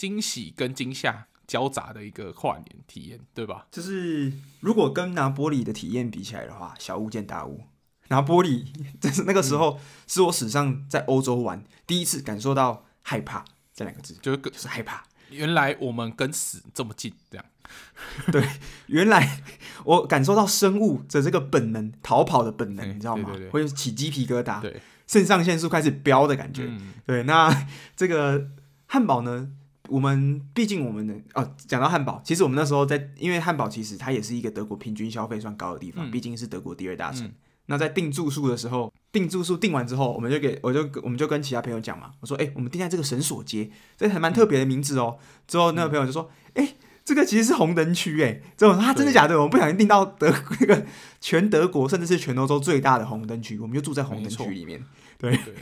[0.00, 3.66] 惊喜跟惊吓交杂的一个跨年体验，对吧？
[3.70, 7.60] 就是如果跟拿玻璃的体验比起来的话，小巫见大巫。
[8.08, 8.64] 拿玻璃，
[8.98, 13.44] 但是那个时候是我史上在欧洲玩第一次感受到害怕
[13.74, 15.04] 这两个字，就是就是害怕。
[15.28, 17.44] 原来我们跟死这么近，这样。
[18.32, 18.42] 对，
[18.86, 19.42] 原来
[19.84, 23.30] 我感受到生物的这个本能，逃跑的本能，你知道吗？
[23.50, 26.64] 会起鸡皮疙瘩，对，肾上腺素开始飙的感觉。
[26.66, 28.48] 嗯、对，那这个
[28.86, 29.50] 汉堡呢？
[29.90, 37.26] 我们毕竟我们的哦，讲到汉堡，其实我们那时候在，因为汉堡其实它也是一个德国平均消费算高的地方，嗯、毕竟是德国第二大城。
[37.26, 37.34] 嗯、
[37.66, 45.18] 那在订住宿的时候，订住宿订完之后，我们就给我就我们就跟其他朋友讲嘛，我说，哎，我们订在这个绳索街，这还蛮特别的名字哦。
[45.48, 46.74] 之后那个朋友就说，哎，
[47.04, 49.36] 这个其实是红灯区，哎，之后他真的假的？
[49.36, 50.86] 我们不小心订到德那个
[51.20, 54.84] 全德国甚至是全欧洲最大的红灯区，我们就住在红灯区里面，
[55.18, 55.32] 对。
[55.32, 55.54] 对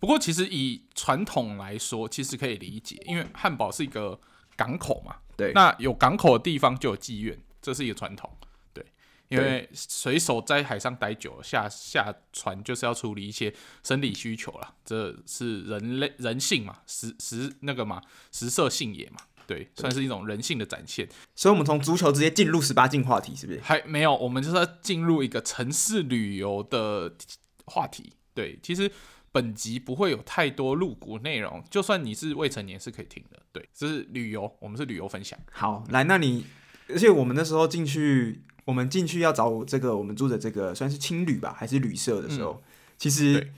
[0.00, 4.18] 不过，其实以传统来说，其实可以理解，因为汉堡是一个
[4.56, 5.16] 港口嘛。
[5.36, 5.52] 对。
[5.52, 8.34] 那有港口的地方就有妓院，这是一个传统。
[8.72, 8.82] 对。
[9.28, 18.00] 因为水手在海上待久了，下下船就是要处理一些生理需求啦，这是人类人性嘛，食食那个嘛，
[18.32, 19.18] 食色性也嘛。
[19.46, 21.06] 对，算是一种人性的展现。
[21.34, 23.60] 所以，我们从足球直接进入十八禁话题，是不是？
[23.60, 27.14] 还没有，我们就是要进入一个城市旅游的
[27.66, 28.14] 话题。
[28.32, 28.90] 对，其实。
[29.32, 33.40] 本集不会有太多露骨内容，就算你是未成年是可以听的。
[33.52, 35.38] 对，这是旅游，我们是旅游分享。
[35.52, 36.44] 好，来，那你，
[36.88, 43.52] 而且我们那时候进去，我们进去要找这个我们住的这个算是青旅吧，还是旅社的时候，嗯、其实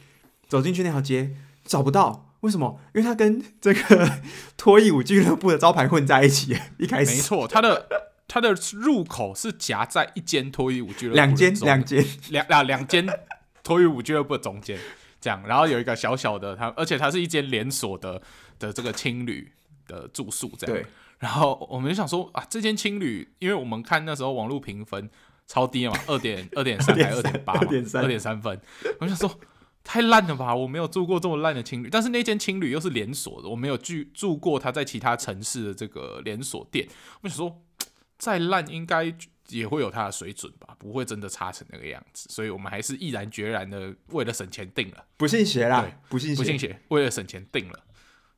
[0.48, 2.80] 走进去那条街找不到，为什么？
[2.94, 4.20] 因为它跟这个
[4.58, 6.56] 脱衣舞俱乐部的招牌混在一起。
[6.78, 7.88] 一开始，没错，它的
[8.28, 13.06] 它的入口是夹在一间脱衣舞俱乐部两间两间两啊两间
[13.62, 14.78] 脱衣舞俱乐部的中间。
[15.22, 18.20] 这样，然后有一个小小的它，而且它是一间连锁的
[18.58, 19.50] 的这个青旅
[19.86, 20.76] 的住宿，这样。
[20.76, 20.84] 对。
[21.20, 25.08] 然后我们就想说啊，这间青旅，因为我们看那时候网络评分
[25.46, 28.60] 超低 嘛，二点二点三还二点八，二点三二点三分。
[28.98, 29.38] 我想说，
[29.84, 30.52] 太烂了吧！
[30.52, 36.88] 我没有住过这么烂的青旅，但是那间青旅又是连锁的，我没有住住过他在其他城市的这个连锁店。
[37.20, 37.62] 我想说，
[38.18, 39.14] 再烂应该
[39.52, 42.28] 也会有它的水准吧，不会真的差成那个样子。
[42.30, 47.78] 所以我们还是毅然决然的为了省钱定了，不信邪啦，不信不信邪，为了省钱定了。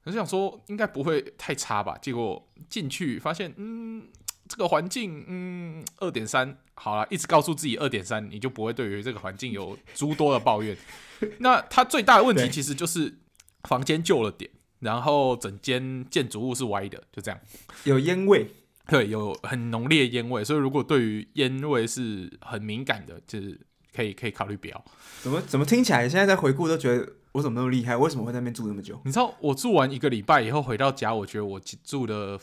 [0.05, 4.09] 我想说应该不会太差吧，结果进去发现，嗯。
[4.47, 10.77] 这个环境，嗯，二点三，好了，一直告诉自己二点三，你就不会对于这个环境有诸多的抱怨。
[11.41, 13.21] 那它最大的问题其实就是
[13.63, 14.51] 房间旧了点，
[14.81, 17.41] 然后整间建筑物是歪的，就这样。
[17.85, 18.47] 有烟味，
[18.87, 23.59] 对，有很浓烈烟味，所以如果对于烟味是很敏感的，就是
[23.95, 24.85] 可以可以考虑不要。
[25.23, 27.97] 怎么怎么听起来现在在回顾都觉得我怎么那么厉害？
[27.97, 29.01] 为什么会在那边住那么久？
[29.05, 32.41] 你知道我住完一个礼拜以后回到家，我觉得我住的。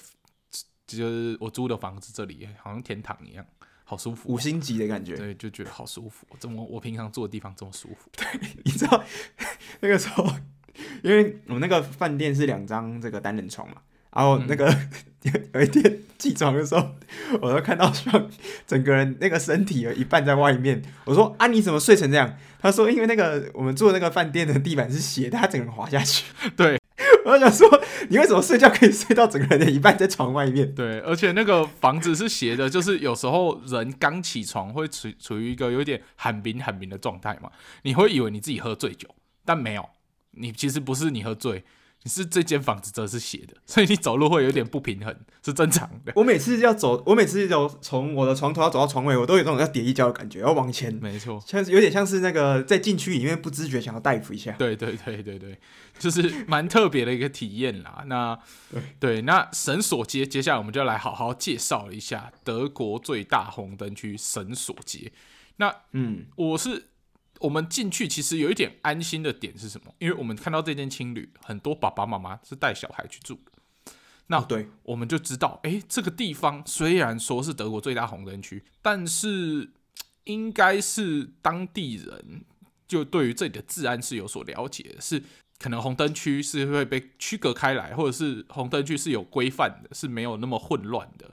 [0.87, 3.45] 就是我租的房子，这里好像天堂一样，
[3.85, 5.15] 好舒服，五星级的感觉。
[5.15, 6.27] 对，就觉得好舒服。
[6.37, 8.09] 怎么我平常住的地方这么舒服？
[8.17, 8.27] 对，
[8.65, 9.01] 你知道
[9.79, 10.27] 那个时候，
[11.01, 13.81] 因为我们那个饭店是两张这个单人床嘛，
[14.13, 14.67] 然后那个、
[15.23, 16.95] 嗯、 有一天起床的时候，
[17.41, 18.29] 我都看到像
[18.67, 20.81] 整个人那个身体有一半在外面。
[21.05, 22.37] 我说啊，你怎么睡成这样？
[22.59, 26.25] 他说因为那个我们住的那个饭店的地板是斜的，他整个人滑下去。
[26.55, 26.79] 对。
[27.25, 27.67] 我想说，
[28.09, 30.73] 你为什么睡觉可以睡到整个人的一半在床外面？
[30.73, 37.49] 对，而且那个房子是斜的，就是有时候人刚起床会处处于一个有点很冰很冰的状态嘛，
[37.83, 39.07] 你会以为你自己喝醉酒，
[39.45, 39.87] 但没有，
[40.31, 41.63] 你其实不是你喝醉。
[42.03, 46.11] 你是这间房子则是斜的， 所以你走路会有点不平衡，是正常的。
[46.17, 50.91] 我每次要走，我每次要从我的床头要走到床尾，我都有那种要跌一跤的感觉，要往前。
[50.95, 54.51] 没错，像是有点像是那个在禁区里面不知觉想要大夫一下。
[54.53, 55.59] 对对对对对，
[55.99, 58.03] 就是蛮特别的一个体验啦。
[58.07, 58.39] 那
[58.71, 65.11] 对，对，那绳索街，接下来我们就来好好介绍一下德国最大红灯区绳索街。
[65.57, 66.87] 那嗯，我是。
[67.41, 69.93] 我们进去其实有一点安心的点是什么？
[69.99, 73.51] 因为我们看到这间青旅，很多爸爸妈妈是带小孩去住的。
[74.27, 79.71] 那对，我们就知道，哎，这个地方虽然说是德国最大红灯区，但是
[80.23, 82.45] 应该是当地人
[82.87, 85.21] 就对于这里的治安是有所了解的，是
[85.59, 91.29] 可能红灯区是会被区隔开来，或者是红灯区是有规范的，是没有那么混乱的。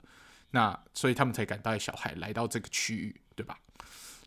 [0.51, 3.59] 那所以他们才敢带小孩来到这个区域，对吧？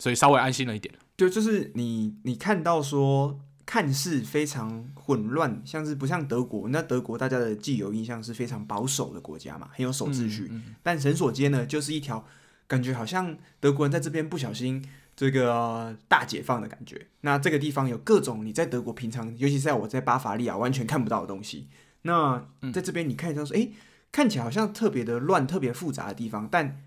[0.02, 0.92] 所以稍微安心了一点。
[1.14, 6.68] 对就是你你看到说看似非常混乱，像是不像德国？
[6.70, 10.48] 那德国大家的既有印象是非常保守的国家嘛，很有守秩序。
[10.50, 12.26] 嗯嗯、但绳索街呢，就是一条
[12.66, 14.84] 感觉好像德国人在这边不小心
[15.14, 17.06] 这个大解放的感觉。
[17.20, 21.68] 那这个地方有各种你在德国平常，尤其是在我在巴伐利亚完全看不到的东西。
[22.02, 22.44] 那
[22.74, 23.72] 在这边你看到说，哎、欸，
[24.10, 26.82] 看起来好像特别的乱、特别复杂的地方，但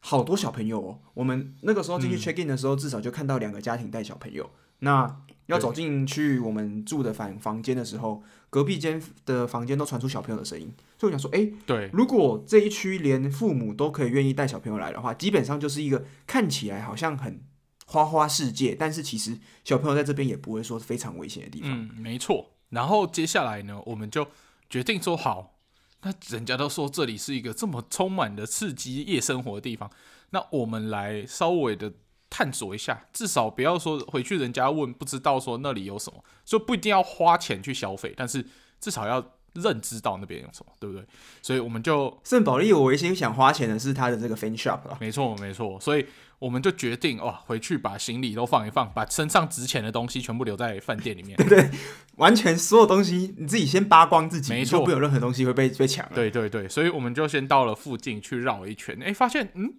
[0.00, 0.98] 好多小朋友哦！
[1.14, 4.50] 我们那个时候进去 check in 的时候，嗯、至少就看到两个家庭带小朋友。
[4.80, 10.72] 那要走进去我们住的房房间的时候，隔壁间的房间都传出小朋友的声音。
[10.98, 17.42] 所以我想说，哎、欸，对，如果这一区连父母都可以愿意带小朋友来的话，基本上就是一个看起来好像很
[17.84, 21.70] 花花世界，但是其实小朋友在这边也不会说非常危险的地方。
[21.70, 22.52] 嗯，没错。
[22.70, 24.26] 然后接下来呢，我们就
[24.70, 25.56] 决定说好。
[26.02, 29.90] 那人家都说这里是一个这么充满的刺激夜生活的地方，
[30.30, 31.92] 那我们来稍微的
[32.28, 38.44] 探索一下，至少不要说回去人家问不知道说那里有什么，所以不一定要花钱去消费，但是
[38.80, 39.24] 至少要
[39.54, 41.04] 认知到那边有什么，对不对？
[41.42, 46.06] 所以我们就圣保利，我唯一想花钱的是他的这个 fan shop 了，没错没错，所以。
[46.40, 51.36] 我们就决定哇，回去把行李都放一放，把身上值钱的东西全部留在饭店里面。
[51.46, 51.70] 对对，
[52.16, 56.08] 完全所有东西你自己先扒光自己，没错，就不有任何东西会被被抢。
[56.14, 59.74] 对对对，所以我们就先到了附近去绕一圈，哎，发现嗯，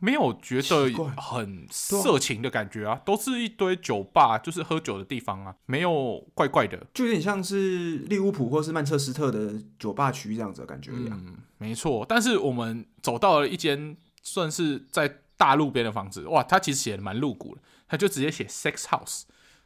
[0.00, 11.22] 没有觉得很色情的感觉啊，啊都是一堆酒吧，就是喝酒的地方啊，没有怪怪的，就有点像是利物浦或是曼彻斯特的酒吧区这样子的感觉一样。
[11.26, 12.06] 嗯，没错。
[12.08, 15.18] 但是我们走到了一间算是在。
[15.42, 19.22] 大路边的房子，哇，他其实写的蛮露骨的，他就直接写 sex house，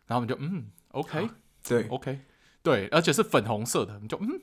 [0.07, 1.35] 然后我们就嗯，OK，啊，
[1.69, 2.21] 对，OK，
[2.63, 4.41] 对，而且是粉红色的，我们就嗯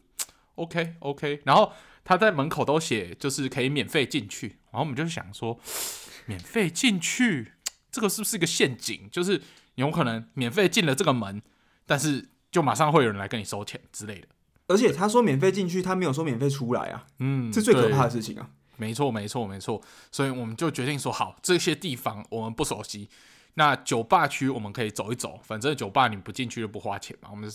[0.54, 1.74] ，OK，OK，、OK, OK, 然后
[2.04, 5.60] 他在门口都写就是可以免费进去，然后我们就想说，
[6.28, 7.54] 免费进去，
[7.92, 9.10] 这个是不是一个陷阱？
[9.12, 9.42] 就是
[9.74, 11.42] 有可能免费进了这个门，
[11.88, 14.28] 但是就马上会有人来跟你收钱之类的。
[14.68, 18.52] 而且他说免费进去，他没有说免费出来啊，嗯，这最可怕的事情啊。
[18.84, 19.82] 没错，没错，没错，
[20.12, 23.10] 所以我们就决定说好，这些地方我们不熟悉。
[23.54, 27.30] 那酒吧区我们可以走一走，反正酒吧你不进去就不花钱嘛。
[27.32, 27.50] 我们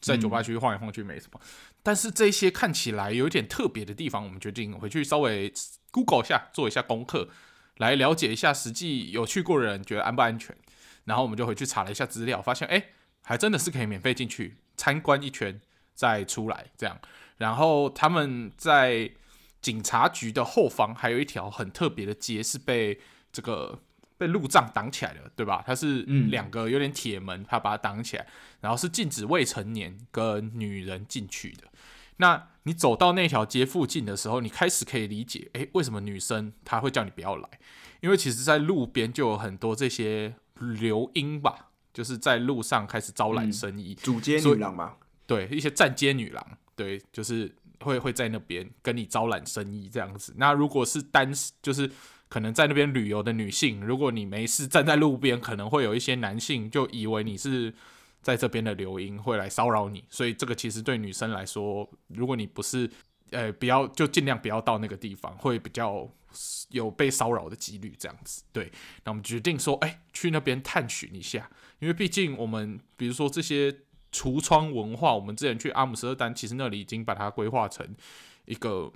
[0.00, 1.40] 在酒吧区晃来晃去没什么。
[1.82, 5.52] 但是这些看起来有点特别的地方，我们决定回去稍微
[5.90, 7.28] Google 一下，做一下功课，
[7.78, 10.56] 来了解一下实际有去过的人觉得安不安全。
[11.04, 12.84] 然后我们就回去查了一下资料，发现哎，
[13.22, 15.58] 还真的是可以免费进去参观一圈
[15.94, 17.00] 再出来这样。
[17.38, 19.10] 然后他们在
[19.68, 22.98] 警察局的后方还有一条很特别的街，是被
[23.30, 23.78] 这个
[24.16, 25.62] 被路障挡起来的，对吧？
[25.66, 26.00] 它是
[26.30, 28.26] 两个有点铁门，它把它挡起来，
[28.62, 31.64] 然后是禁止未成年跟女人进去的。
[32.16, 37.46] 那你走到那条街附近的时候，你开始可以理解，诶，为什么女生她会叫你不要来？
[38.00, 44.96] 因为其实，在路边就有很多这些流莺吧，就是在路上开始招揽生意，主街女郎吧，
[45.26, 50.34] 对，一些站街女郎，对，就是会会在那边跟你招揽生意这样子。
[50.36, 51.90] 那如果是单，就是
[52.28, 57.74] 可能在那边旅游的女性，如果你没事站在路边，可能会有一些男性就以为你是。
[58.20, 62.90] 在这边的流音会来骚扰你，所以这个其实对女生来说，如果你不是，
[63.30, 66.06] 呃，不要就尽量不要到那个地方，会比较
[66.70, 67.94] 有被骚扰的几率。
[67.96, 68.70] 这样子，对。
[69.04, 71.48] 那我们决定说，哎，去那边探寻一下，
[71.78, 73.74] 因为毕竟我们，比如说这些
[74.18, 77.86] 橱窗文化，我们之前去阿姆斯特丹，其实那里已经把它规划成
[78.46, 78.90] 一个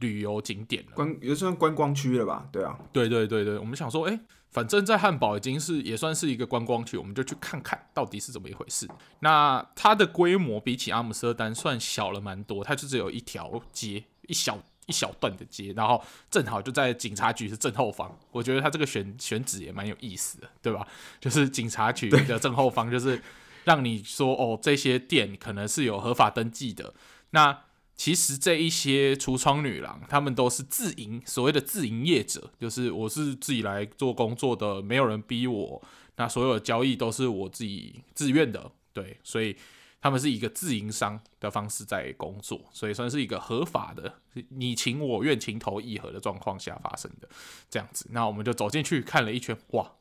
[0.00, 2.46] 旅游景点了，观也算观光区了吧？
[2.52, 4.20] 对啊，对对对对，我们想说，哎。
[4.48, 8.88] 反正，在汉堡已经是也算是一个观光区，我们就去看看到底是怎么一回事。
[9.20, 18.18] 那它的规模比起阿姆斯特丹算小了蛮多，它就只有一条街，一小 一小段的街，然后正好就在警察局的正后方。
[18.30, 20.86] 我觉得它这个选选址也蛮有意思的，对吧？
[21.20, 23.20] 就是警察局的正后方，就是
[23.66, 26.94] 让你说哦，这些店可能是有合法登记的。
[27.30, 27.64] 那
[27.96, 35.82] 其实这一些橱窗女郎，她们都是自营，所谓的自营业者，就是我是自己来做工作的，没有人逼我，
[36.14, 39.56] 那所有的交易都是我自己自愿的，对，所以
[40.00, 47.28] 他们是一个自营商的方式在工作，所以算是一个合法的，你情我愿、情投意合的状况下发生的
[47.68, 48.06] 这样子。
[48.10, 49.92] 那我们就走进去看了一圈，哇，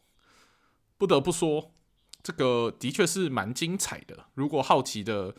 [0.97, 1.71] 不得不说，
[2.25, 4.25] 这个的确是蛮精彩的。
[4.33, 5.35] 如果好奇的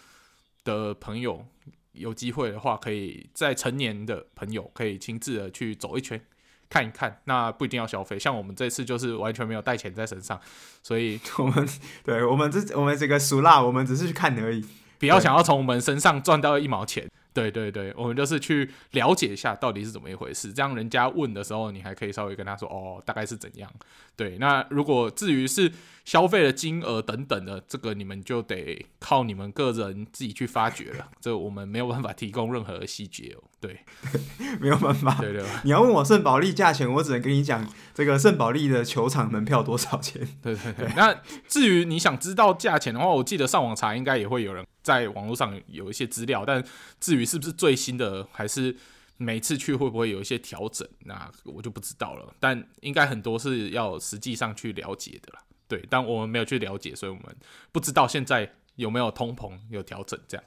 [0.63, 1.45] 的朋友，
[1.91, 6.25] 有机会的话，可以在成年的朋友可以亲自的去走一圈，
[6.71, 7.21] 看一看。
[7.25, 10.41] 那不一定要消费，像我们这次就是完全没有带钱在身上，
[10.81, 11.69] 所以我们
[12.05, 14.65] 对我们这我们这个俗辣，我们只是去看而已，
[15.01, 17.11] 不要想要从我们身上赚到一毛钱。
[17.37, 23.71] 对对对，我们就是去了解一下到底是怎么一回事，这样人家问的时候，你还可以稍微跟他说哦，大概是怎样。
[24.17, 25.71] 对，那如果至于是
[26.07, 33.45] 消费的金额等等的，这个你们就得靠你们个人自己去发掘了，这我们没有办法提供任何的细节哦。
[33.61, 33.81] 对，
[34.59, 35.19] 没有办法。
[35.21, 40.27] 对对， 你要问我圣保利价钱，我只能跟你讲这个圣保利的球场门票多少钱。
[40.43, 40.89] 对对对。
[40.97, 41.15] 那
[41.47, 46.65] 至于你想知道价钱的话，我记得上网查应该也会有人在网络上有一些资料，但
[47.01, 48.77] 至于是不是最新的，还是
[49.17, 52.33] 每次去会不会有一些调整，那我就不知道了。
[52.39, 55.43] 但应该很多是要实际上去了解的啦。
[55.67, 57.37] 对，但我们没有去了解，所以我们
[57.73, 60.45] 不知道现在有没有通膨有调整这样。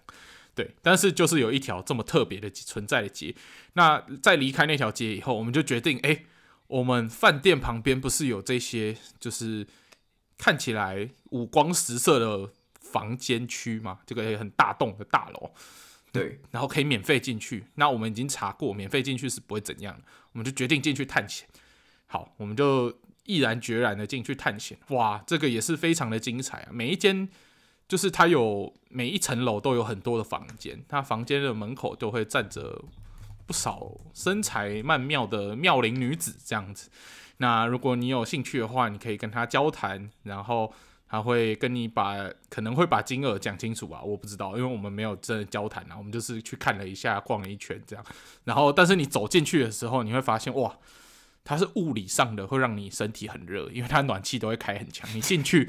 [0.55, 3.35] 对，但是就是有一条这么特别的存在的街。
[3.73, 6.23] 那在离开那条街以后，我们就决定，哎，
[6.67, 9.67] 我们饭店旁边不是有这些，就是
[10.37, 12.53] 看起来五光十色的
[12.91, 13.99] 房间区嘛？
[14.05, 15.51] 这个很大栋的大楼，
[16.11, 17.65] 对，然后可以免费进去。
[17.75, 21.47] 那我们已经查过，免费进去是不会怎样的，我们就决定进去探险。
[22.07, 22.93] 好，我们就
[23.25, 24.77] 毅然决然的进去探险。
[24.89, 26.69] 哇，这个也是非常的精彩啊！
[26.71, 27.29] 每一间。
[27.89, 32.85] 就是它有每一层楼都有很多的房间，它房间的门口都会站着
[33.47, 36.91] 不少身材曼妙的妙龄女子这样子。
[37.37, 40.71] 那如果你有兴趣的话，你可以跟她交谈，然后
[41.09, 48.05] 他会跟你把可能会把金额讲清楚吧，我不知道，因为我们没有真的交谈啊，我们就是去看了一下，逛了一圈这样。
[48.43, 50.77] 然后，但是你走进去的时候，你会发现哇，
[51.43, 55.67] 它是物理上的，会让你身体很热，因为它暖气都会开很强，你进去。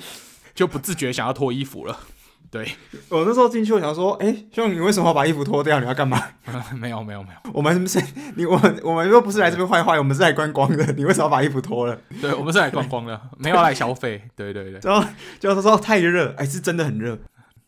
[0.52, 2.00] 就不自觉想要脱衣服了，
[2.50, 2.68] 对。
[3.08, 5.78] 我那时候进去，我想说，哎、欸，兄，你为什么要把衣服脱掉？
[5.80, 6.20] 你要干嘛？
[6.74, 7.38] 没有，没有，没有。
[7.54, 8.02] 我们是，
[8.36, 10.84] 你我我们又不是来这边坏坏，我们是来观光的。
[10.94, 12.00] 你为什么要把衣服脱了？
[12.20, 14.22] 对，我们是来观光的，没有来消费。
[14.34, 14.80] 对对对。
[14.82, 17.18] 然后就是说太热，哎、欸，是真的很热。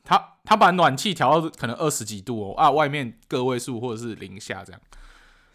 [0.04, 4.80] 他他把暖气调到可能二十几度哦，啊，外面个位数或者是零下这样。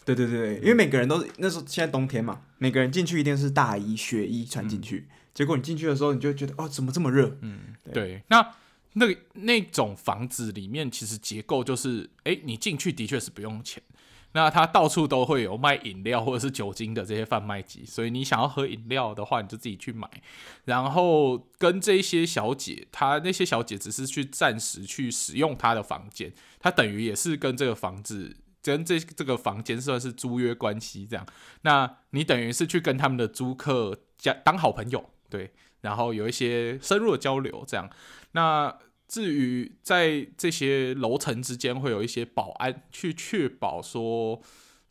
[0.05, 5.07] 对对对，因为每个人都那时候现在冬天嘛，每个人进去一定是大衣、雪衣穿进去。
[5.09, 7.37] 嗯结果你进去的时候，你就觉得哦，怎么这么热？
[7.41, 7.93] 嗯，对。
[7.93, 8.43] 对，那
[8.97, 13.81] 那那种房子里面，其实结构就是，哎，你进去的确是不用钱。
[14.33, 20.07] 那它到处都会有卖饮料或者是酒精的这些贩卖机，所以你想要喝饮料的话，你就自己去买。
[20.65, 31.25] 然后跟这些小姐，她那些小姐只是去暂时去使用她的房间，她等于也是跟这个房子跟这这个房间算是租约关系这样。
[31.61, 35.09] 那你等于是去跟他们的租客加当好朋友。
[35.29, 37.89] 对，然后有一些深入的交流，这样。
[38.33, 38.77] 那
[39.07, 44.41] 至于在这些楼层之间会有一些保安去确保说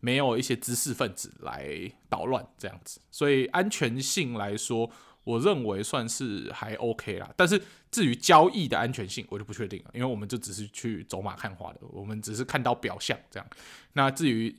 [0.00, 4.90] 没有一些知识分子来捣乱这样子，所以安全性来说，
[5.24, 7.30] 我认为算是还 OK 啦。
[7.36, 7.60] 但是
[7.90, 13.46] 至于交易的安全性，我就不确定了，因为我们就只是去走马看花的，我们只是看到表象这样。
[13.92, 14.54] 那至于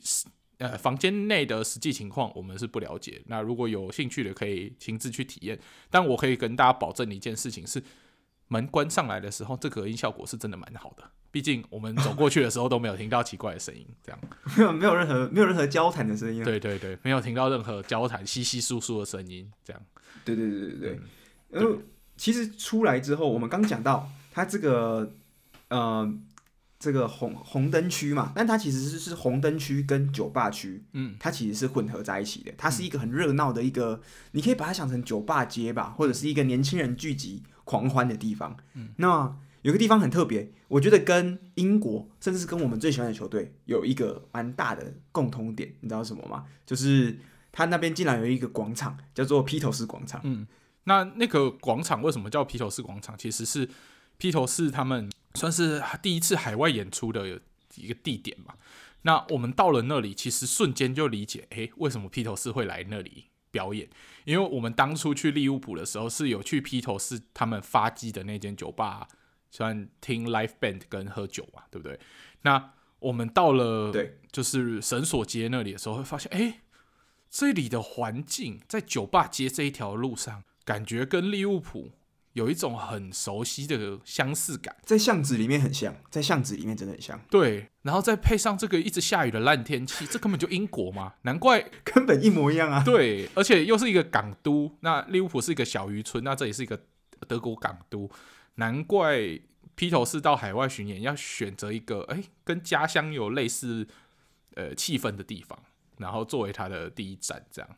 [0.59, 3.23] 呃房间内的实际情况，我们是不了解。
[3.25, 5.57] 那如果有兴趣的，可以亲自去体验。
[5.89, 7.81] 但我可以跟大家保证一件事情是。
[8.47, 11.03] 门关上来的时候，这隔音效果是真的蛮好的。
[11.29, 14.19] 毕竟我们走过去的时候都没有听到奇怪的声音，这样
[14.55, 16.43] 没有 没有任何没有任何交谈的声音。
[16.43, 19.81] 对对对，没有听到任何交谈、稀稀疏疏的声音，这样。
[20.23, 20.99] 对对对对对。
[21.49, 21.83] 然后、嗯、
[22.15, 25.11] 其实出来之后，我们刚讲到它这个
[25.67, 26.11] 呃
[26.79, 32.53] 这个红红灯区嘛，但它其实是是红灯区跟酒吧区，嗯，它其实是混合在一起的。
[32.57, 37.43] 它是一个很热闹的一个，你可以把它想成酒吧街吧，或者是一个年轻人聚集。
[37.67, 46.45] 狂欢的地方，嗯，那有个地方很特别，我觉得跟英国，甚至是跟我们最喜欢的球队有一个蛮大的共通点，你知道什么吗？
[46.65, 47.17] 就是
[47.51, 50.21] 他那边竟然有一个广场，叫做披头士广场。
[50.23, 50.47] 嗯，
[50.85, 53.17] 那那个广场为什么叫披头士广场？
[53.17, 53.67] 其实是
[54.17, 57.41] 披头士他们算是第一次海外演出的
[57.75, 58.53] 一个地点嘛。
[59.01, 63.25] 那我们到了那里，其实瞬间就理解，诶，为什么披头士会来那里
[63.57, 63.89] 表演？
[64.25, 69.07] 因为我们当初去利物浦的时候，是有去披头士他们发迹的那间酒吧，
[69.49, 71.99] 算听 live band 跟喝酒嘛，对不对？
[72.43, 76.61] 那我们到了对，就是绳索街那里的时候，会发现，哎，
[77.29, 81.91] 这里的环境在酒吧街这一条路上，感觉跟利物浦。
[82.37, 87.19] 有一种很熟悉的相似感，在巷子里面很像，在巷子里面真的很像。
[87.31, 92.83] 对，然后再配上这个一直下雨的烂天气，这根本就英国嘛， 难怪根本一模一样啊。
[92.83, 96.79] 对，而且又是一个港都，那利物浦是一个小渔村，那这也是一个
[97.27, 98.07] 德国港都，
[98.55, 99.39] 难怪
[99.73, 103.87] 披头士到海外巡演要选择一个哎跟家乡有类似
[104.53, 105.57] 呃气氛的地方，
[105.97, 107.69] 然后作为他的第一站，这样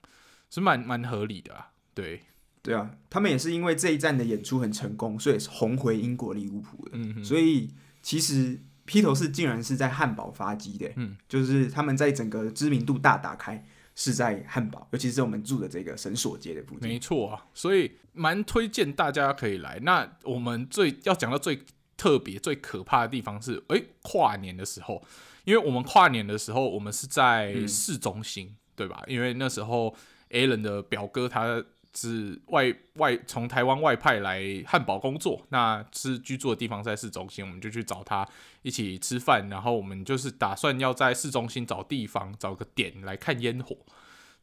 [0.50, 1.72] 是蛮蛮合理的啊。
[1.94, 2.24] 对。
[2.62, 7.24] 对啊，他们也是因为这一站的演出很成功，所以红回英国利物浦的。
[7.24, 7.70] 所以
[8.02, 16.90] 其实披头士竟然是在汉堡发迹的，嗯，就是他们在整个知名度大打开是在汉堡，尤其是我们住的这个绳索街的附近。
[16.90, 19.80] 没错啊，所以蛮推荐大家可以来。
[19.84, 21.64] 那我们最要讲到最
[21.96, 25.02] 特别、最可怕的地方是，哎，跨年的时候，
[25.46, 29.02] 因为我们跨年的时候，我们是在市中心，嗯、对吧？
[29.08, 29.96] 因为那时候
[30.32, 31.64] Alan 的表哥他。
[31.96, 38.28] 是外外从台湾外派来汉堡工作，那是居住的地方在市中心，我们就去找他
[38.62, 43.76] 一起吃饭，然后我们就是打算要在市中心找地方找个点来看烟火，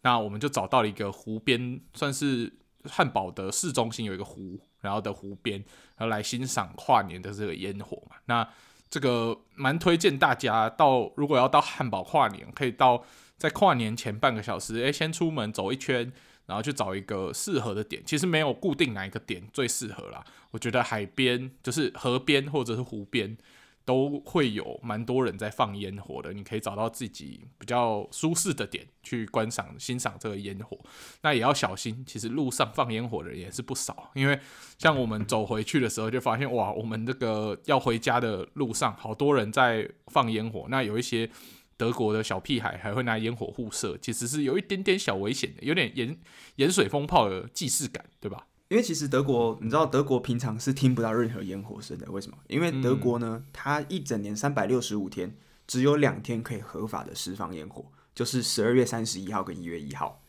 [0.02, 2.52] 那我们就找到了一个湖边，算是
[2.84, 5.64] 汉堡的市中心有一个湖，然后的湖边，
[5.96, 8.16] 然后来欣赏跨年的这个烟火嘛。
[8.26, 8.48] 那
[8.90, 13.04] 这个蛮推荐大家到，如果要到汉堡跨年，可以到
[13.38, 16.12] 在跨年前半个小时，诶，先出门走一圈。
[16.46, 20.24] 然后去找一个适合的点，其实没有固定哪一个点最适合啦。
[20.52, 23.36] 我觉得海边就是河边或者是湖边
[23.84, 30.78] 都会有蛮多人在放烟火的，你可以找到自己比较舒适的点去观赏欣赏这个烟火。
[31.22, 34.38] 那也要小心，其实路上放烟火的人也是不少，因为
[34.78, 41.28] 像我们走回去的时候就发现，哇，我们这个要回家的路上好多人在放烟火，那有一些。
[41.76, 46.16] 德国的小屁孩还会拿烟火互射，其实是有一点点小危险的，有点盐
[46.56, 48.46] 盐水风炮的既视感，对吧？
[48.68, 52.36] 因为其实德国，你知道德国平常是听不到任何烟火声的，为什么？
[52.48, 60.22] 因为德国呢，嗯、它一整年三百六十五天，只有两天可以合法的释放烟火，就是十二月三十一号跟一月一号。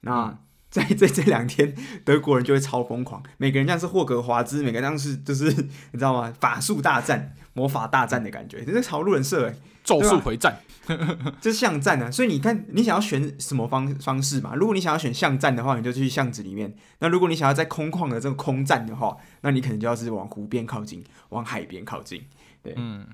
[0.00, 0.38] 那、 嗯
[0.74, 1.72] 在这这两天，
[2.04, 6.34] 德国人就会超疯狂，每个人像是霍格华兹，每个人像是就是你知道吗？
[6.40, 9.54] 法术大战、魔法大战的感觉，这是超路人设哎，
[9.84, 10.58] 咒术回战，
[11.40, 12.10] 这是巷战啊！
[12.10, 14.54] 所以你看，你想要选什么方方式嘛？
[14.54, 22.24] 如果你想要选巷战的话，你就去巷子里面；那如果你想要在空旷的这个空战的话，那你可能就要是往湖边靠近，往海边靠近。
[22.62, 23.06] 对，嗯，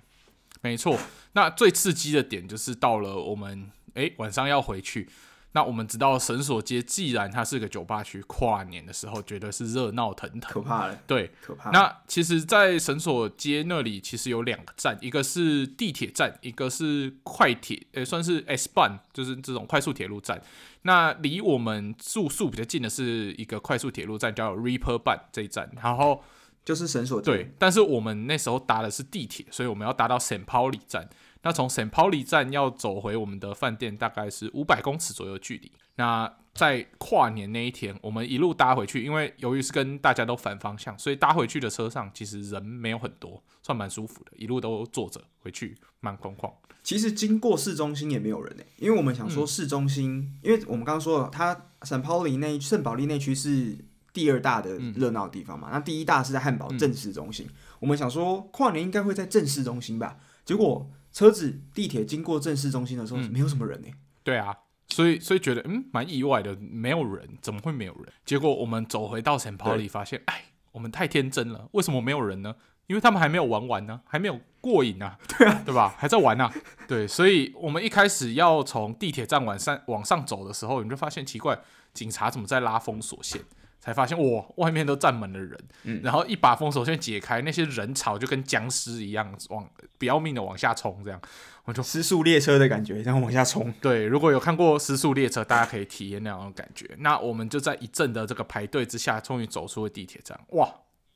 [0.63, 0.97] 没错。
[1.33, 5.09] 那最刺激的点就是到了我们哎晚上要回去。
[5.53, 10.97] 那我们知道绳索街既然它是个酒吧区，跨年的时候绝对是热闹腾腾，可怕了。
[11.09, 11.71] 对，可怕。
[11.71, 20.41] 那其实，在绳索街那里，其实有两个站，一个是地铁站，一个是快铁，呃，算是 S-Bahn，就是这种快速铁路站。
[20.83, 26.23] 那离我们住宿比较近的是一个快速铁路站，叫 Reaper Bahn 这一站，然后
[26.65, 27.25] 就是绳索街。
[27.25, 31.09] 对，但是我们那时候搭的是地铁，所以我们要搭到圣保里站。
[31.43, 35.73] 那从圣保利站要走回我们的饭店，大概是五百公尺左右距离。
[35.97, 46.51] 那在跨年那一天，我们一路搭回去，因为由于是跟大家都反方向，所以搭回去的车上其实人没有很多，算蛮舒服的，一路都坐着回去，蛮空旷。
[46.83, 53.77] 其实经过市中心也没有人呢，因为我们想说市中心，嗯、因为我们刚刚说了，它圣保利那圣保利那区是
[54.13, 57.47] 第二大的热闹地方嘛，嗯、那第一大是在汉堡正市中心。
[57.47, 63.95] 嗯、我们想说跨年应该会在正市中心吧，结果车子地铁经过正市中心的时候，没有什么人呢、嗯。
[64.23, 64.57] 对啊，
[64.89, 68.13] 所以所以觉得嗯蛮意外的，没有人，怎么会没有人？
[68.25, 72.55] 结果我们走回到城堡里，发现哎，我们太天真了，为什么没有人呢？
[72.87, 75.95] 因为他们还没有玩完呢，还没有过瘾呢，对啊，对吧？
[75.97, 76.51] 还在玩呢，
[76.89, 81.57] 对，所以我们一开始要从地铁站往上往上走的时候，你就发现奇怪，
[81.95, 83.41] 警察怎么在拉封锁线？
[83.81, 89.69] 才发现哇，外面都站满了人，嗯，然后一把封锁线解开，那些人潮就跟僵尸一样往
[89.99, 91.21] 不要命的往下冲，这样，
[91.65, 93.73] 我就失速列车的感觉，然后往下冲。
[93.81, 96.95] 对，如果有看过失速列车，大家可以体验那种感觉。
[96.99, 100.69] 那我们就在一阵的这个排队之下，终于走出了地铁站，哇！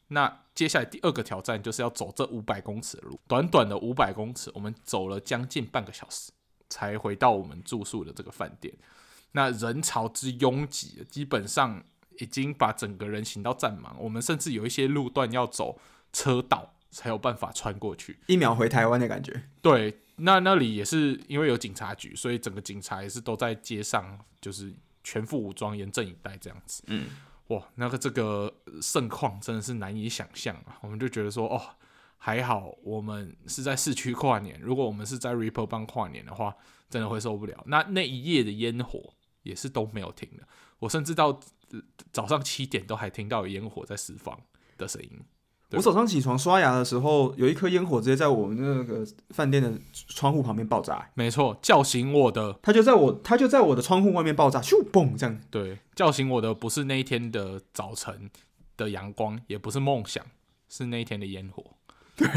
[0.09, 6.31] 那接下来第二个挑战就是要走这五百公尺的路，短短的五百公尺，我们走了将近半个小时
[6.69, 8.73] 才回到我们住宿的这个饭店。
[9.33, 11.83] 那人潮之拥挤，基本上
[12.19, 13.95] 已经把整个人行道占满。
[13.99, 15.79] 我们甚至有一些路段要走
[16.13, 19.49] 车道才有办法穿过去，一秒回台湾的感觉。
[19.61, 26.83] 对，那那里也是因为有警察局，所以整个警察也是都在街上，就是全副武装，严阵以待这样子。
[26.87, 27.07] 嗯。
[27.49, 28.51] 哇，那个这个
[28.81, 30.79] 盛况真的是难以想象啊！
[30.81, 31.61] 我们就觉得说，哦，
[32.17, 36.57] 还好我们是在市区跨年，如果我们是在 Reeperbahn 跨年的话，
[36.89, 37.63] 真的会受不了。
[37.67, 39.13] 那那一夜的烟火
[39.43, 40.49] 也是都没有停的，
[40.79, 41.39] 我甚至到
[42.13, 44.39] 早上七点都还听到有烟火在释放
[44.79, 45.11] 的声音。
[45.71, 51.11] 我早上起床刷牙的时候，有一颗烟火直接在我们那个饭店的窗户旁边爆炸。
[51.15, 55.41] 没错，叫醒我的，他就在我，他就在我的窗户外面爆炸，咻嘣这样。
[55.51, 58.31] 对，叫醒我的不是那一天的早晨
[58.77, 60.25] 的阳光，也不是梦想，
[60.69, 61.65] 是那一天的烟火。
[62.15, 62.29] 对，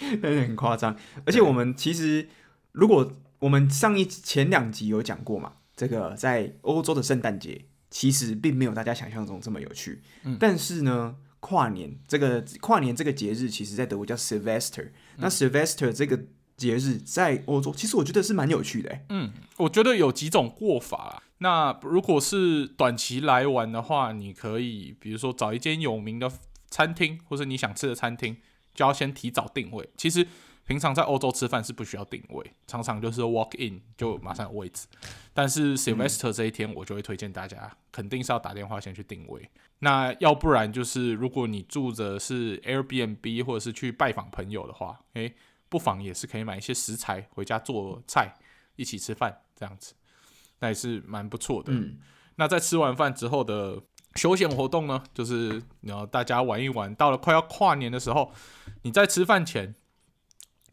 [0.12, 0.96] 有点很夸张。
[1.26, 2.30] 而且我们其实，
[2.72, 10.02] 如果我们上一前两集有讲过嘛，这个在欧洲的圣诞节其实并没有大家想象中这么有趣。
[10.24, 11.16] 嗯，但是呢。
[11.46, 14.92] 跨年这个跨年这个节日，其实在德国叫 Silvester。
[15.18, 16.18] 那 Silvester 这个
[16.56, 19.00] 节日在欧洲，其实我觉得是蛮有趣的。
[19.10, 21.22] 嗯，我觉得有几种过法啦。
[21.40, 26.32] 那如果是短期来玩的话，你可以比如说找一间有名的
[26.70, 28.38] 餐厅，或者你想吃的餐厅，
[28.74, 29.90] 就要先提早订位。
[29.98, 30.26] 其实。
[30.66, 34.86] 平常在欧洲吃饭是不需要定位，常常就是 walk in 就马上有位置。
[35.34, 39.50] 但是 Sylvester 这一天，我就会推荐大家，肯定是要打电话先去定位。
[39.80, 45.34] 那要不然就是，如果你住着是 Airbnb 或者是去拜访朋友的话，诶，
[45.68, 48.34] 不妨也是可以买一些食材回家做菜，
[48.76, 49.92] 一起吃饭这样子，
[50.60, 51.74] 那也是蛮不错的。
[51.74, 51.98] 嗯，
[52.36, 53.78] 那在吃完饭之后的
[54.14, 58.32] 休闲活动呢，就是然后大家玩一玩，到了快要跨年的时候，
[58.80, 59.74] 你在吃饭前。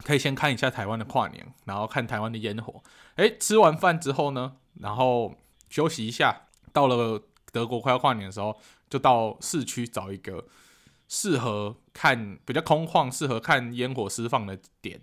[0.04, 2.82] 可以先看一下台湾的跨年，然后看台湾的烟火。
[3.16, 5.34] 诶，吃完饭之后呢，然后
[5.68, 6.48] 休息一下。
[6.72, 7.22] 到了
[7.52, 10.46] 德国快要跨年的时候，就到市区找一个
[11.06, 14.98] 适合看比较空旷、适合看烟火释放的点，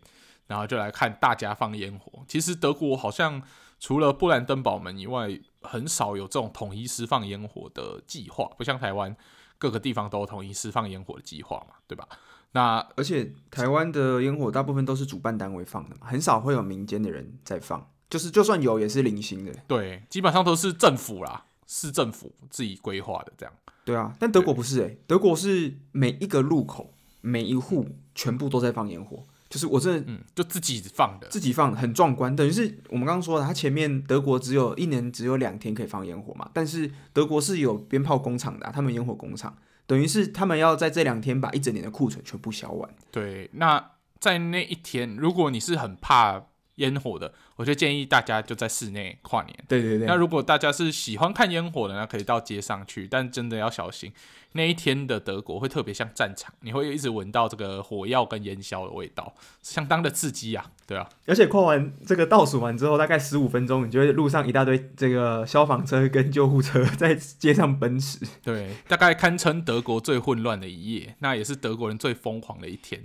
[0.47, 2.25] 然后就来看大家放烟火。
[2.27, 3.41] 其实德国好像
[3.79, 5.29] 除了布兰登堡门以外，
[5.61, 9.15] 很少有这种统一释放烟火的计划，不像台湾
[9.59, 12.07] 各个地方都统一释放烟火的计划嘛，对吧？
[12.51, 19.53] 那而且台湾的烟火大部分都是主办单位放的嘛，很少会有民间的人在放，就是就算有也是零星的。
[19.67, 23.53] 对，基本上都是政府啦，市政府自己规划的这样。
[23.85, 26.91] 对啊，但德国不是诶、欸，德国是每一个路口
[27.21, 32.35] 每一户全部都在放烟火，就是我真的嗯就自己放的，自己放很壮观。
[32.35, 39.55] 等于是我们刚刚说的，它前面德国只有一年只有两天可以放烟火嘛，但是德国是有鞭炮工厂的、啊，他们烟火工厂。
[39.89, 42.87] 等于是他们要在这两天把一整年的库存全部销完。
[43.09, 49.53] 对，那在那一天，如果你是很怕烟火的，我就建议大家就在室内跨年。
[49.67, 50.07] 对对对。
[50.07, 54.13] 那如果大家是喜欢看烟火的，那可以到街上去，但真的要小心。
[54.53, 61.09] 那一天的德国会特别像战场，你会一直闻到这个火药跟烟硝的味道，相当的刺激啊，对啊。
[61.27, 68.19] 而且跨完这个倒数完之后，大概十五分钟，你就会路上一大堆这个消防车跟救护车在街上奔驰。
[68.41, 73.03] 对，大概堪称德国最混乱的一夜，那也是德国人最疯狂的一天。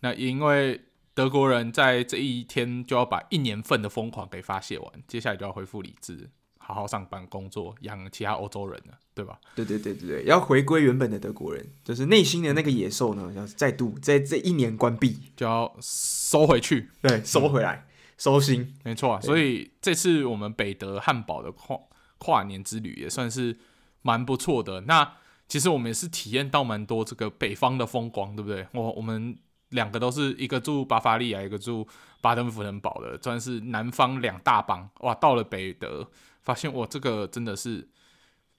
[0.00, 0.82] 那因为
[1.14, 6.30] 德国人在这一天就要把一年份的疯狂给发泄完，接下来就要恢复理智。
[6.58, 9.38] 好好上班工作，养其他欧洲人了，对吧？
[9.54, 19.20] 对对对对对，要回归原本的德国人，就是内心的那个野兽呢，要再度在这一年关闭，就要收回去，对，收回来，嗯、收心，没错、啊。
[19.20, 21.78] 所以这次我们北德汉堡的跨
[22.16, 23.58] 跨年之旅也算是
[24.00, 24.80] 蛮不错的。
[24.86, 28.66] 那其实我们也是体验到蛮多这个北方的风光，对不对？
[28.72, 29.36] 我我们。
[29.74, 31.86] 两个都是一个住巴伐利亚，一个住
[32.20, 34.88] 巴登符腾堡的，算是南方两大邦。
[35.00, 36.08] 哇，到了北德，
[36.42, 37.88] 发现哇，这个真的是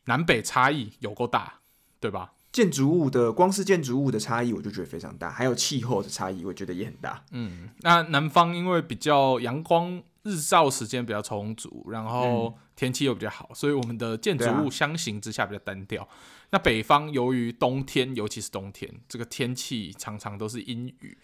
[0.06, 1.62] 南北差异有够大，
[2.00, 2.34] 对吧？
[2.52, 7.24] 建筑物的光是建筑物的差异，我就觉得非常大，还有气候的差异，我觉得也很大。
[7.32, 16.08] 嗯，那南方因为比较阳光日照时间比较充足，然后天气又比较好，所以我们的建筑物相形之下比较单调。
[16.52, 21.18] 那北方由于冬天，尤其是冬天，这个天气常常都是阴雨。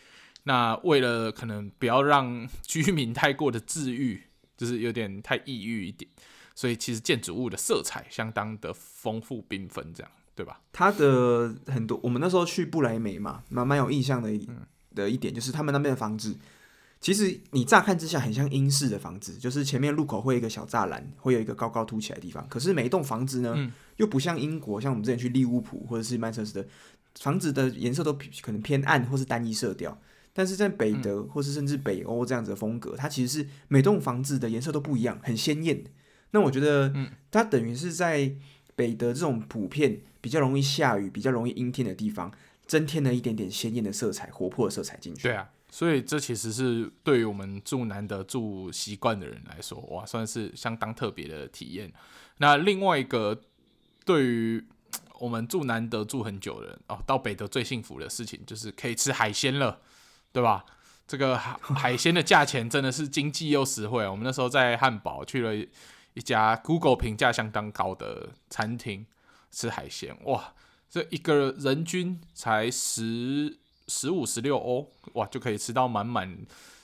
[0.44, 4.24] 那为了可能不要让居民太过的治愈，
[4.58, 6.10] 就是有点太抑郁一点，
[6.56, 10.60] 所以其实建筑物的色彩相当的丰富缤纷，这样对吧？
[10.74, 14.66] 它的很多，我们那时候去不来梅嘛，蛮蛮有印象的、嗯、
[14.96, 16.38] 的一点，就是他们那边的房子。
[17.02, 22.48] 其实你乍看之下很像英式的房子，就是前面路口会有一个小栅栏，会有一个高高凸起来的地方。
[22.48, 26.68] 可是每一栋房子呢，嗯、又不像英国，像我们之前去利物浦或者是曼彻斯特，
[27.20, 30.00] 房子的颜色都可能偏暗或是单一色调。
[30.32, 35.84] 但是在北德或是甚至北欧这样子的风格，它其实是每栋房子的颜色都不一样，很鲜艳。
[36.30, 36.94] 那我觉得，
[37.32, 38.32] 它等于是在
[38.76, 42.32] 北德这种普遍比较容易下雨、比较容易阴天的地方，
[42.66, 45.24] 增添了一点点鲜艳的色彩、活泼的色彩进去。
[45.24, 45.50] 对啊。
[45.74, 51.92] 所以这其实是对于我们住南德住习惯的人来说，哇，算是相当特别的体验。
[52.40, 53.40] 那另外一个，
[54.04, 54.62] 对于
[55.18, 59.80] 我们住南德住很久的人哦，到北德最幸福的事情就是可以吃海鲜了，
[60.34, 60.66] 对吧？
[61.08, 64.06] 这个海海鲜的价钱真的是经济又实惠。
[64.06, 65.56] 我们那时候在汉堡去了
[66.14, 69.06] 一家 Google 评价相当高的餐厅
[69.50, 70.54] 吃海鲜，哇，
[70.90, 73.61] 这一个人均才十。
[73.92, 76.38] 十五十六欧，哇，就可以吃到满满，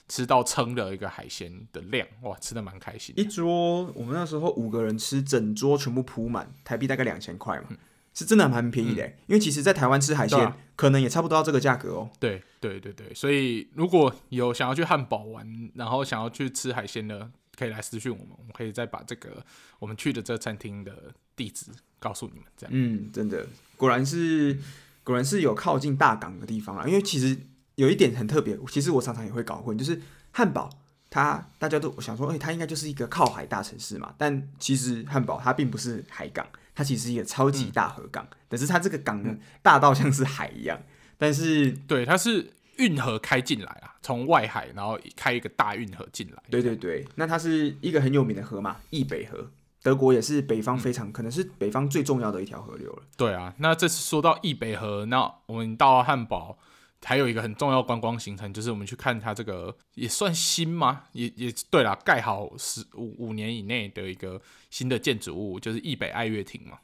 [0.10, 3.16] 吃到撑的一个海鲜的量，哇，吃的蛮开心。
[3.18, 7.78] 一桌我们那时候五个人吃，整桌全部铺满，台币大概两千块嘛，嗯、
[8.14, 9.06] 是真的蛮便宜的。
[9.06, 12.10] 嗯、因为其实，在台湾吃海鲜，啊、可能也差不多要这个价格哦。
[12.20, 19.42] 对对对对，所以如果有想要去汉堡玩，然后想要去吃海鲜的，可以来私讯我们，我们可以再把这个
[19.80, 21.68] 我们去的这个餐厅的地址
[22.00, 22.44] 告诉你们。
[22.58, 23.48] 这样，嗯，真的，
[23.78, 24.60] 果然是。
[25.08, 27.38] 果然是有靠近大港的地方啊，因为其实
[27.76, 30.02] 有一点很特别，其实我常常也会搞混，就是
[30.34, 30.70] 汉堡
[31.10, 36.46] 它大家都想说，哎、欸，它应该就是一个靠海大城市嘛，但其实汉堡它并不是海港，
[36.76, 40.78] 它其实是一个超级大河港，嗯、但是它这个港呢大到像是海一样，
[41.18, 49.50] 但是对，它是运河开进来啊，从外海然后开一个大运河进来，对对对，那它是一个很有名的河嘛，易北河。
[49.88, 53.04] 德国也是北方非常、嗯、可能是北方最重要的一条河流了。
[53.16, 56.60] 对啊，那这次说到易北河，那我们到汉堡
[57.02, 61.04] 还有一个很重要观光行程，就是我们去看它这个也算新吗？
[61.14, 66.80] 也也对啦，盖好十五五年以内的一个新的建筑物，就是易北爱乐亭嘛。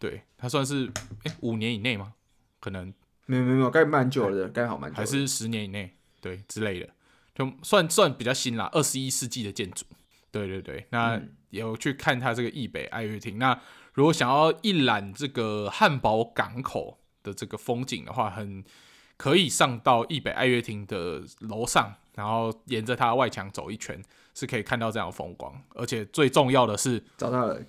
[0.00, 0.88] 对，它算是
[1.22, 2.14] 哎、欸、五年以内吗？
[2.58, 2.92] 可能
[3.26, 6.88] 没有没有没有盖蛮久的，盖好蛮久，还是十年以内对之类的，
[7.32, 9.84] 就算算比较新啦，二十一世纪的建筑。
[10.32, 11.22] 对对对，那。
[11.52, 13.38] 嗯有去看他这个易北爱乐厅。
[13.38, 13.60] 那
[13.94, 18.64] 如果想要一览这个汉堡港口的这个风景的话，很
[19.16, 24.00] 可以上到易北爱乐厅的楼上，然后沿着它外墙走一圈，
[24.34, 25.60] 是可以看到这样的风光。
[25.74, 27.60] 而且最重要的是，找到了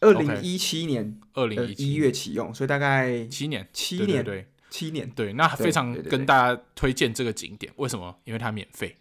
[0.00, 5.32] 二零一七年二零一七月启用，所以大概七年，七年，对，七年，对。
[5.34, 8.18] 那非常跟大家推荐这个景点，为什么？
[8.24, 8.96] 因为它免费。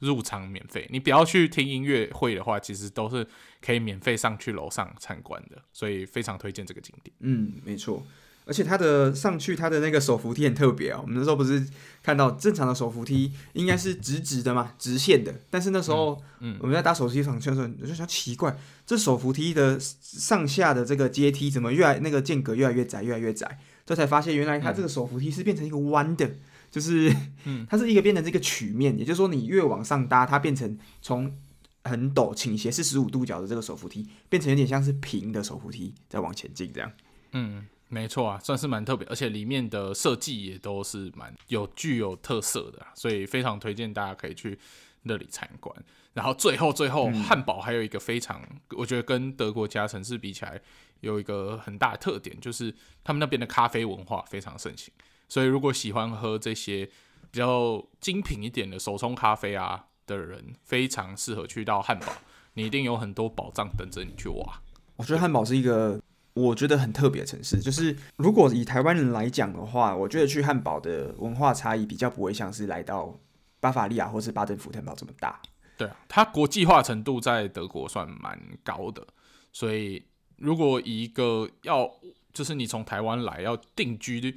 [0.00, 3.26] 入场免费，你不要去听音乐会的话，其实都是
[3.64, 7.14] 可以免费上去楼上参观的，所以非常推荐这个景点。
[7.20, 8.02] 嗯，没错，
[8.46, 10.98] 而且它的上去它的那个手扶梯很特别啊。
[11.02, 11.64] 我们那时候不是
[12.02, 26.30] 看到正常的手扶梯应该是直直的嘛，直线的，但是那时候，嗯，我们在打手扶梯上去的时候，我就想奇怪，这手扶梯的上下的这个阶梯怎么越来那个间隔越来越窄，越来越窄，这才发现原来它这个手扶梯是变成一个弯的。
[26.70, 27.14] 就是，
[27.68, 31.36] 它是一个变成这个曲面，也就是说，你越往上搭，它变成从
[31.84, 36.92] 很陡倾斜四十五度角的这个手扶梯，变成有点像是平的手扶梯在往前进这样。
[37.32, 44.58] 嗯，没错啊，算是蛮特别，而且里面的设计也都是蛮有具有特色的，所以非常推荐大家可以去
[45.02, 45.74] 那里参观。
[46.12, 48.42] 然后最后最后，汉堡还有一个非常，
[48.76, 50.60] 我觉得跟德国其他城市比起来，
[51.00, 54.92] 有一个很大的特点，就是他们那边的咖啡文化非常盛行。
[55.30, 56.84] 所以，如果喜欢喝这些
[57.30, 62.06] 比较精品一点的手冲咖啡啊的人，非常适合去到汉堡。
[62.54, 64.60] 你一定有很多宝藏等着你去挖。
[64.96, 66.02] 我觉得汉堡是一个
[66.34, 67.60] 我觉得很特别的城市。
[67.60, 73.16] 就是如果以台湾人来讲的话，我觉得去汉堡的文化差异比较不会像是来到
[73.60, 75.40] 巴伐利亚或是巴登福腾堡这么大。
[75.78, 79.06] 对啊，它国际化程度在德国算蛮高的，
[79.52, 80.04] 所以
[80.38, 81.88] 如果以一个要
[82.32, 84.36] 就是你从台湾来要定居，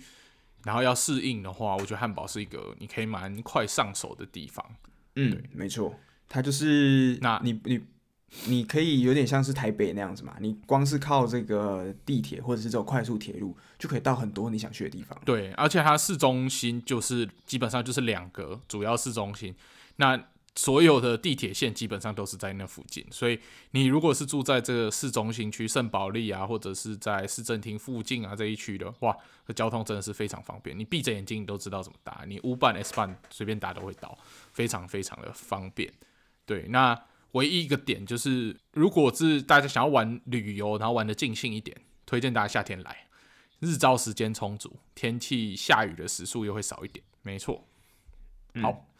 [0.64, 4.66] 然后要适应的话，我觉得汉堡是一个你可以蛮快上手的地方。
[5.16, 5.94] 嗯，没错，
[6.28, 7.82] 它就是那你你
[8.46, 15.20] 你可以有点像是台北那样子嘛，你光是靠这个地铁或者是这种快速铁路就可以到很多你想去的地方。
[15.24, 19.56] 对，而且它市中心就是基本上就是两个主要市中心，
[19.98, 20.20] 那。
[20.56, 23.40] 所有的地铁线基本上都是在那附近，所以
[23.72, 30.78] 你如果是住在这个市中心区圣保利啊，或者是在市政厅附近啊这一区的，哇，这交通真的是非常方便。
[30.78, 34.16] 你闭着眼睛你都知道怎么打，你 U 半 S 半随便打都会到，
[34.52, 35.92] 非常非常的方便。
[36.46, 41.76] 对，那唯一一个点就是，如果是大家想要玩旅游，然后玩的尽兴一点，
[42.06, 43.08] 推荐大家夏天来，
[43.60, 47.04] 日照时间充足，天气下雨的时数又会少一点。
[47.24, 47.68] 没错，
[48.62, 48.70] 好。
[48.70, 48.93] 嗯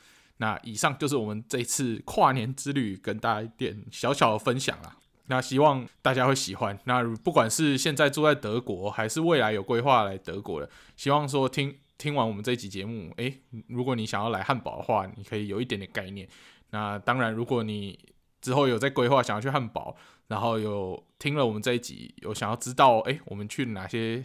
[0.44, 4.98] 那以上就是我们这一次跨年之旅跟大家一点小小的分享啦。
[5.28, 6.78] 那希望大家会喜欢。
[6.84, 13.40] 那不管是现在住在德国，还是未来有规划来德国的，希望说听听完我们这一集节目，诶、
[13.70, 16.28] 如果你想要来汉堡的话，你可以有一点点概念。
[16.72, 17.98] 那当然，如果你
[18.42, 19.96] 之后有在规划想要去汉堡，
[20.28, 24.22] 然后有听了我们这一集，有想要知道，诶、我们去哪些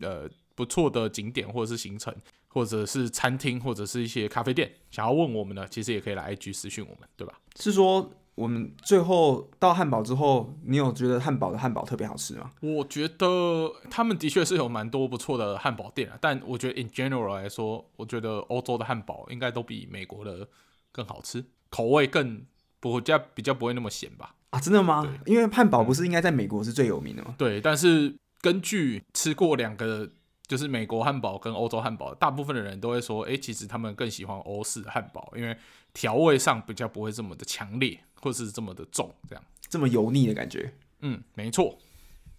[0.00, 2.14] 呃不错的景点或者是行程。
[2.52, 7.34] 或者是餐厅，或者是一些咖啡店，想要问我们的，其实也可以来 IG 私讯我们，对吧？
[7.54, 12.50] 是说我们最后到汉堡之后，你有觉得汉堡的汉堡特别好吃吗？
[12.60, 20.48] 我觉得他们的确是有蛮多不错的汉堡店啊，但我觉得 in general 来说，我觉得欧洲的汉堡应该都比美国的
[20.90, 22.44] 更好吃，口味更
[22.80, 24.34] 不加比较不会那么咸吧？
[24.50, 25.06] 啊，真的吗？
[25.24, 27.34] 因为汉堡不是应该在美国是最有名的吗？
[27.38, 30.10] 对，但是根据吃过两个。
[30.50, 35.56] 就是美国汉堡跟欧洲汉堡，大部分的人都会说，诶、欸，其实他们更喜欢欧式汉堡，因为
[35.94, 40.72] 调味上比较不会这么的强烈，或是这么的重，这样这么油腻的感觉。
[41.02, 41.78] 嗯，没错。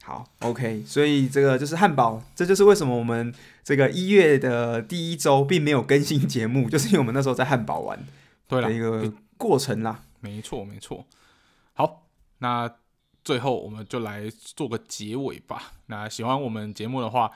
[0.04, 3.34] 好，OK，所以这个就是汉堡，这就是为什么我们
[3.64, 7.98] 这个一月的第一周并没有更新节目，就是因为我们那时候在汉堡玩，
[8.50, 10.04] 对了，一个过程啦。
[10.20, 11.06] 没错，没错。
[11.72, 12.08] 好，
[12.40, 12.70] 那
[13.24, 15.72] 最后我们就来做个结尾吧。
[15.86, 17.32] 那喜欢我们节目的话，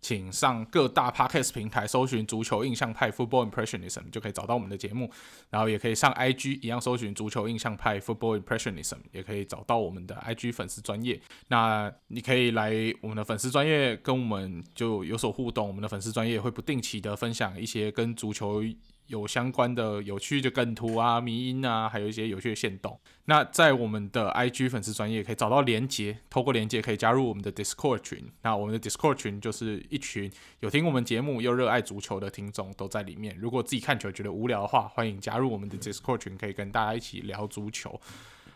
[0.00, 5.10] 请上各大 podcast 平台搜寻“足球印象派 Football Impressionism” 就可以找到我们的节目，
[5.50, 11.20] 然后也可以上 IG 一样搜寻“足球印象派 Football Impressionism”，也可以找到我们的 IG 粉丝专业。
[11.48, 12.72] 那你可以来
[13.02, 18.62] 我们的粉丝专业跟我们就有所互动，我们的粉丝专业会不定期的分享一些跟足球
[19.10, 22.98] 有相关的有趣的梗图啊、迷因啊，还有一些有趣的线动。
[23.24, 28.24] 那在我们的 IG 粉丝专页可以找到连接，透过连接可以加入我们的 Discord 群。
[28.42, 30.30] 那我们的 Discord 群就是一群
[30.60, 33.36] 有听我们节目又热爱足球的听众都在里面。
[33.36, 38.00] 如果自己看球觉得无聊的话，欢迎加入我们的 Discord 群，可以跟大家一起聊足球。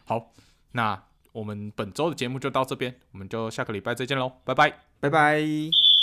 [0.05, 0.33] 好，
[0.73, 1.03] 那
[1.33, 5.94] 我们本周的节目就到这边，我们就下个礼拜再见喽，拜拜，拜拜。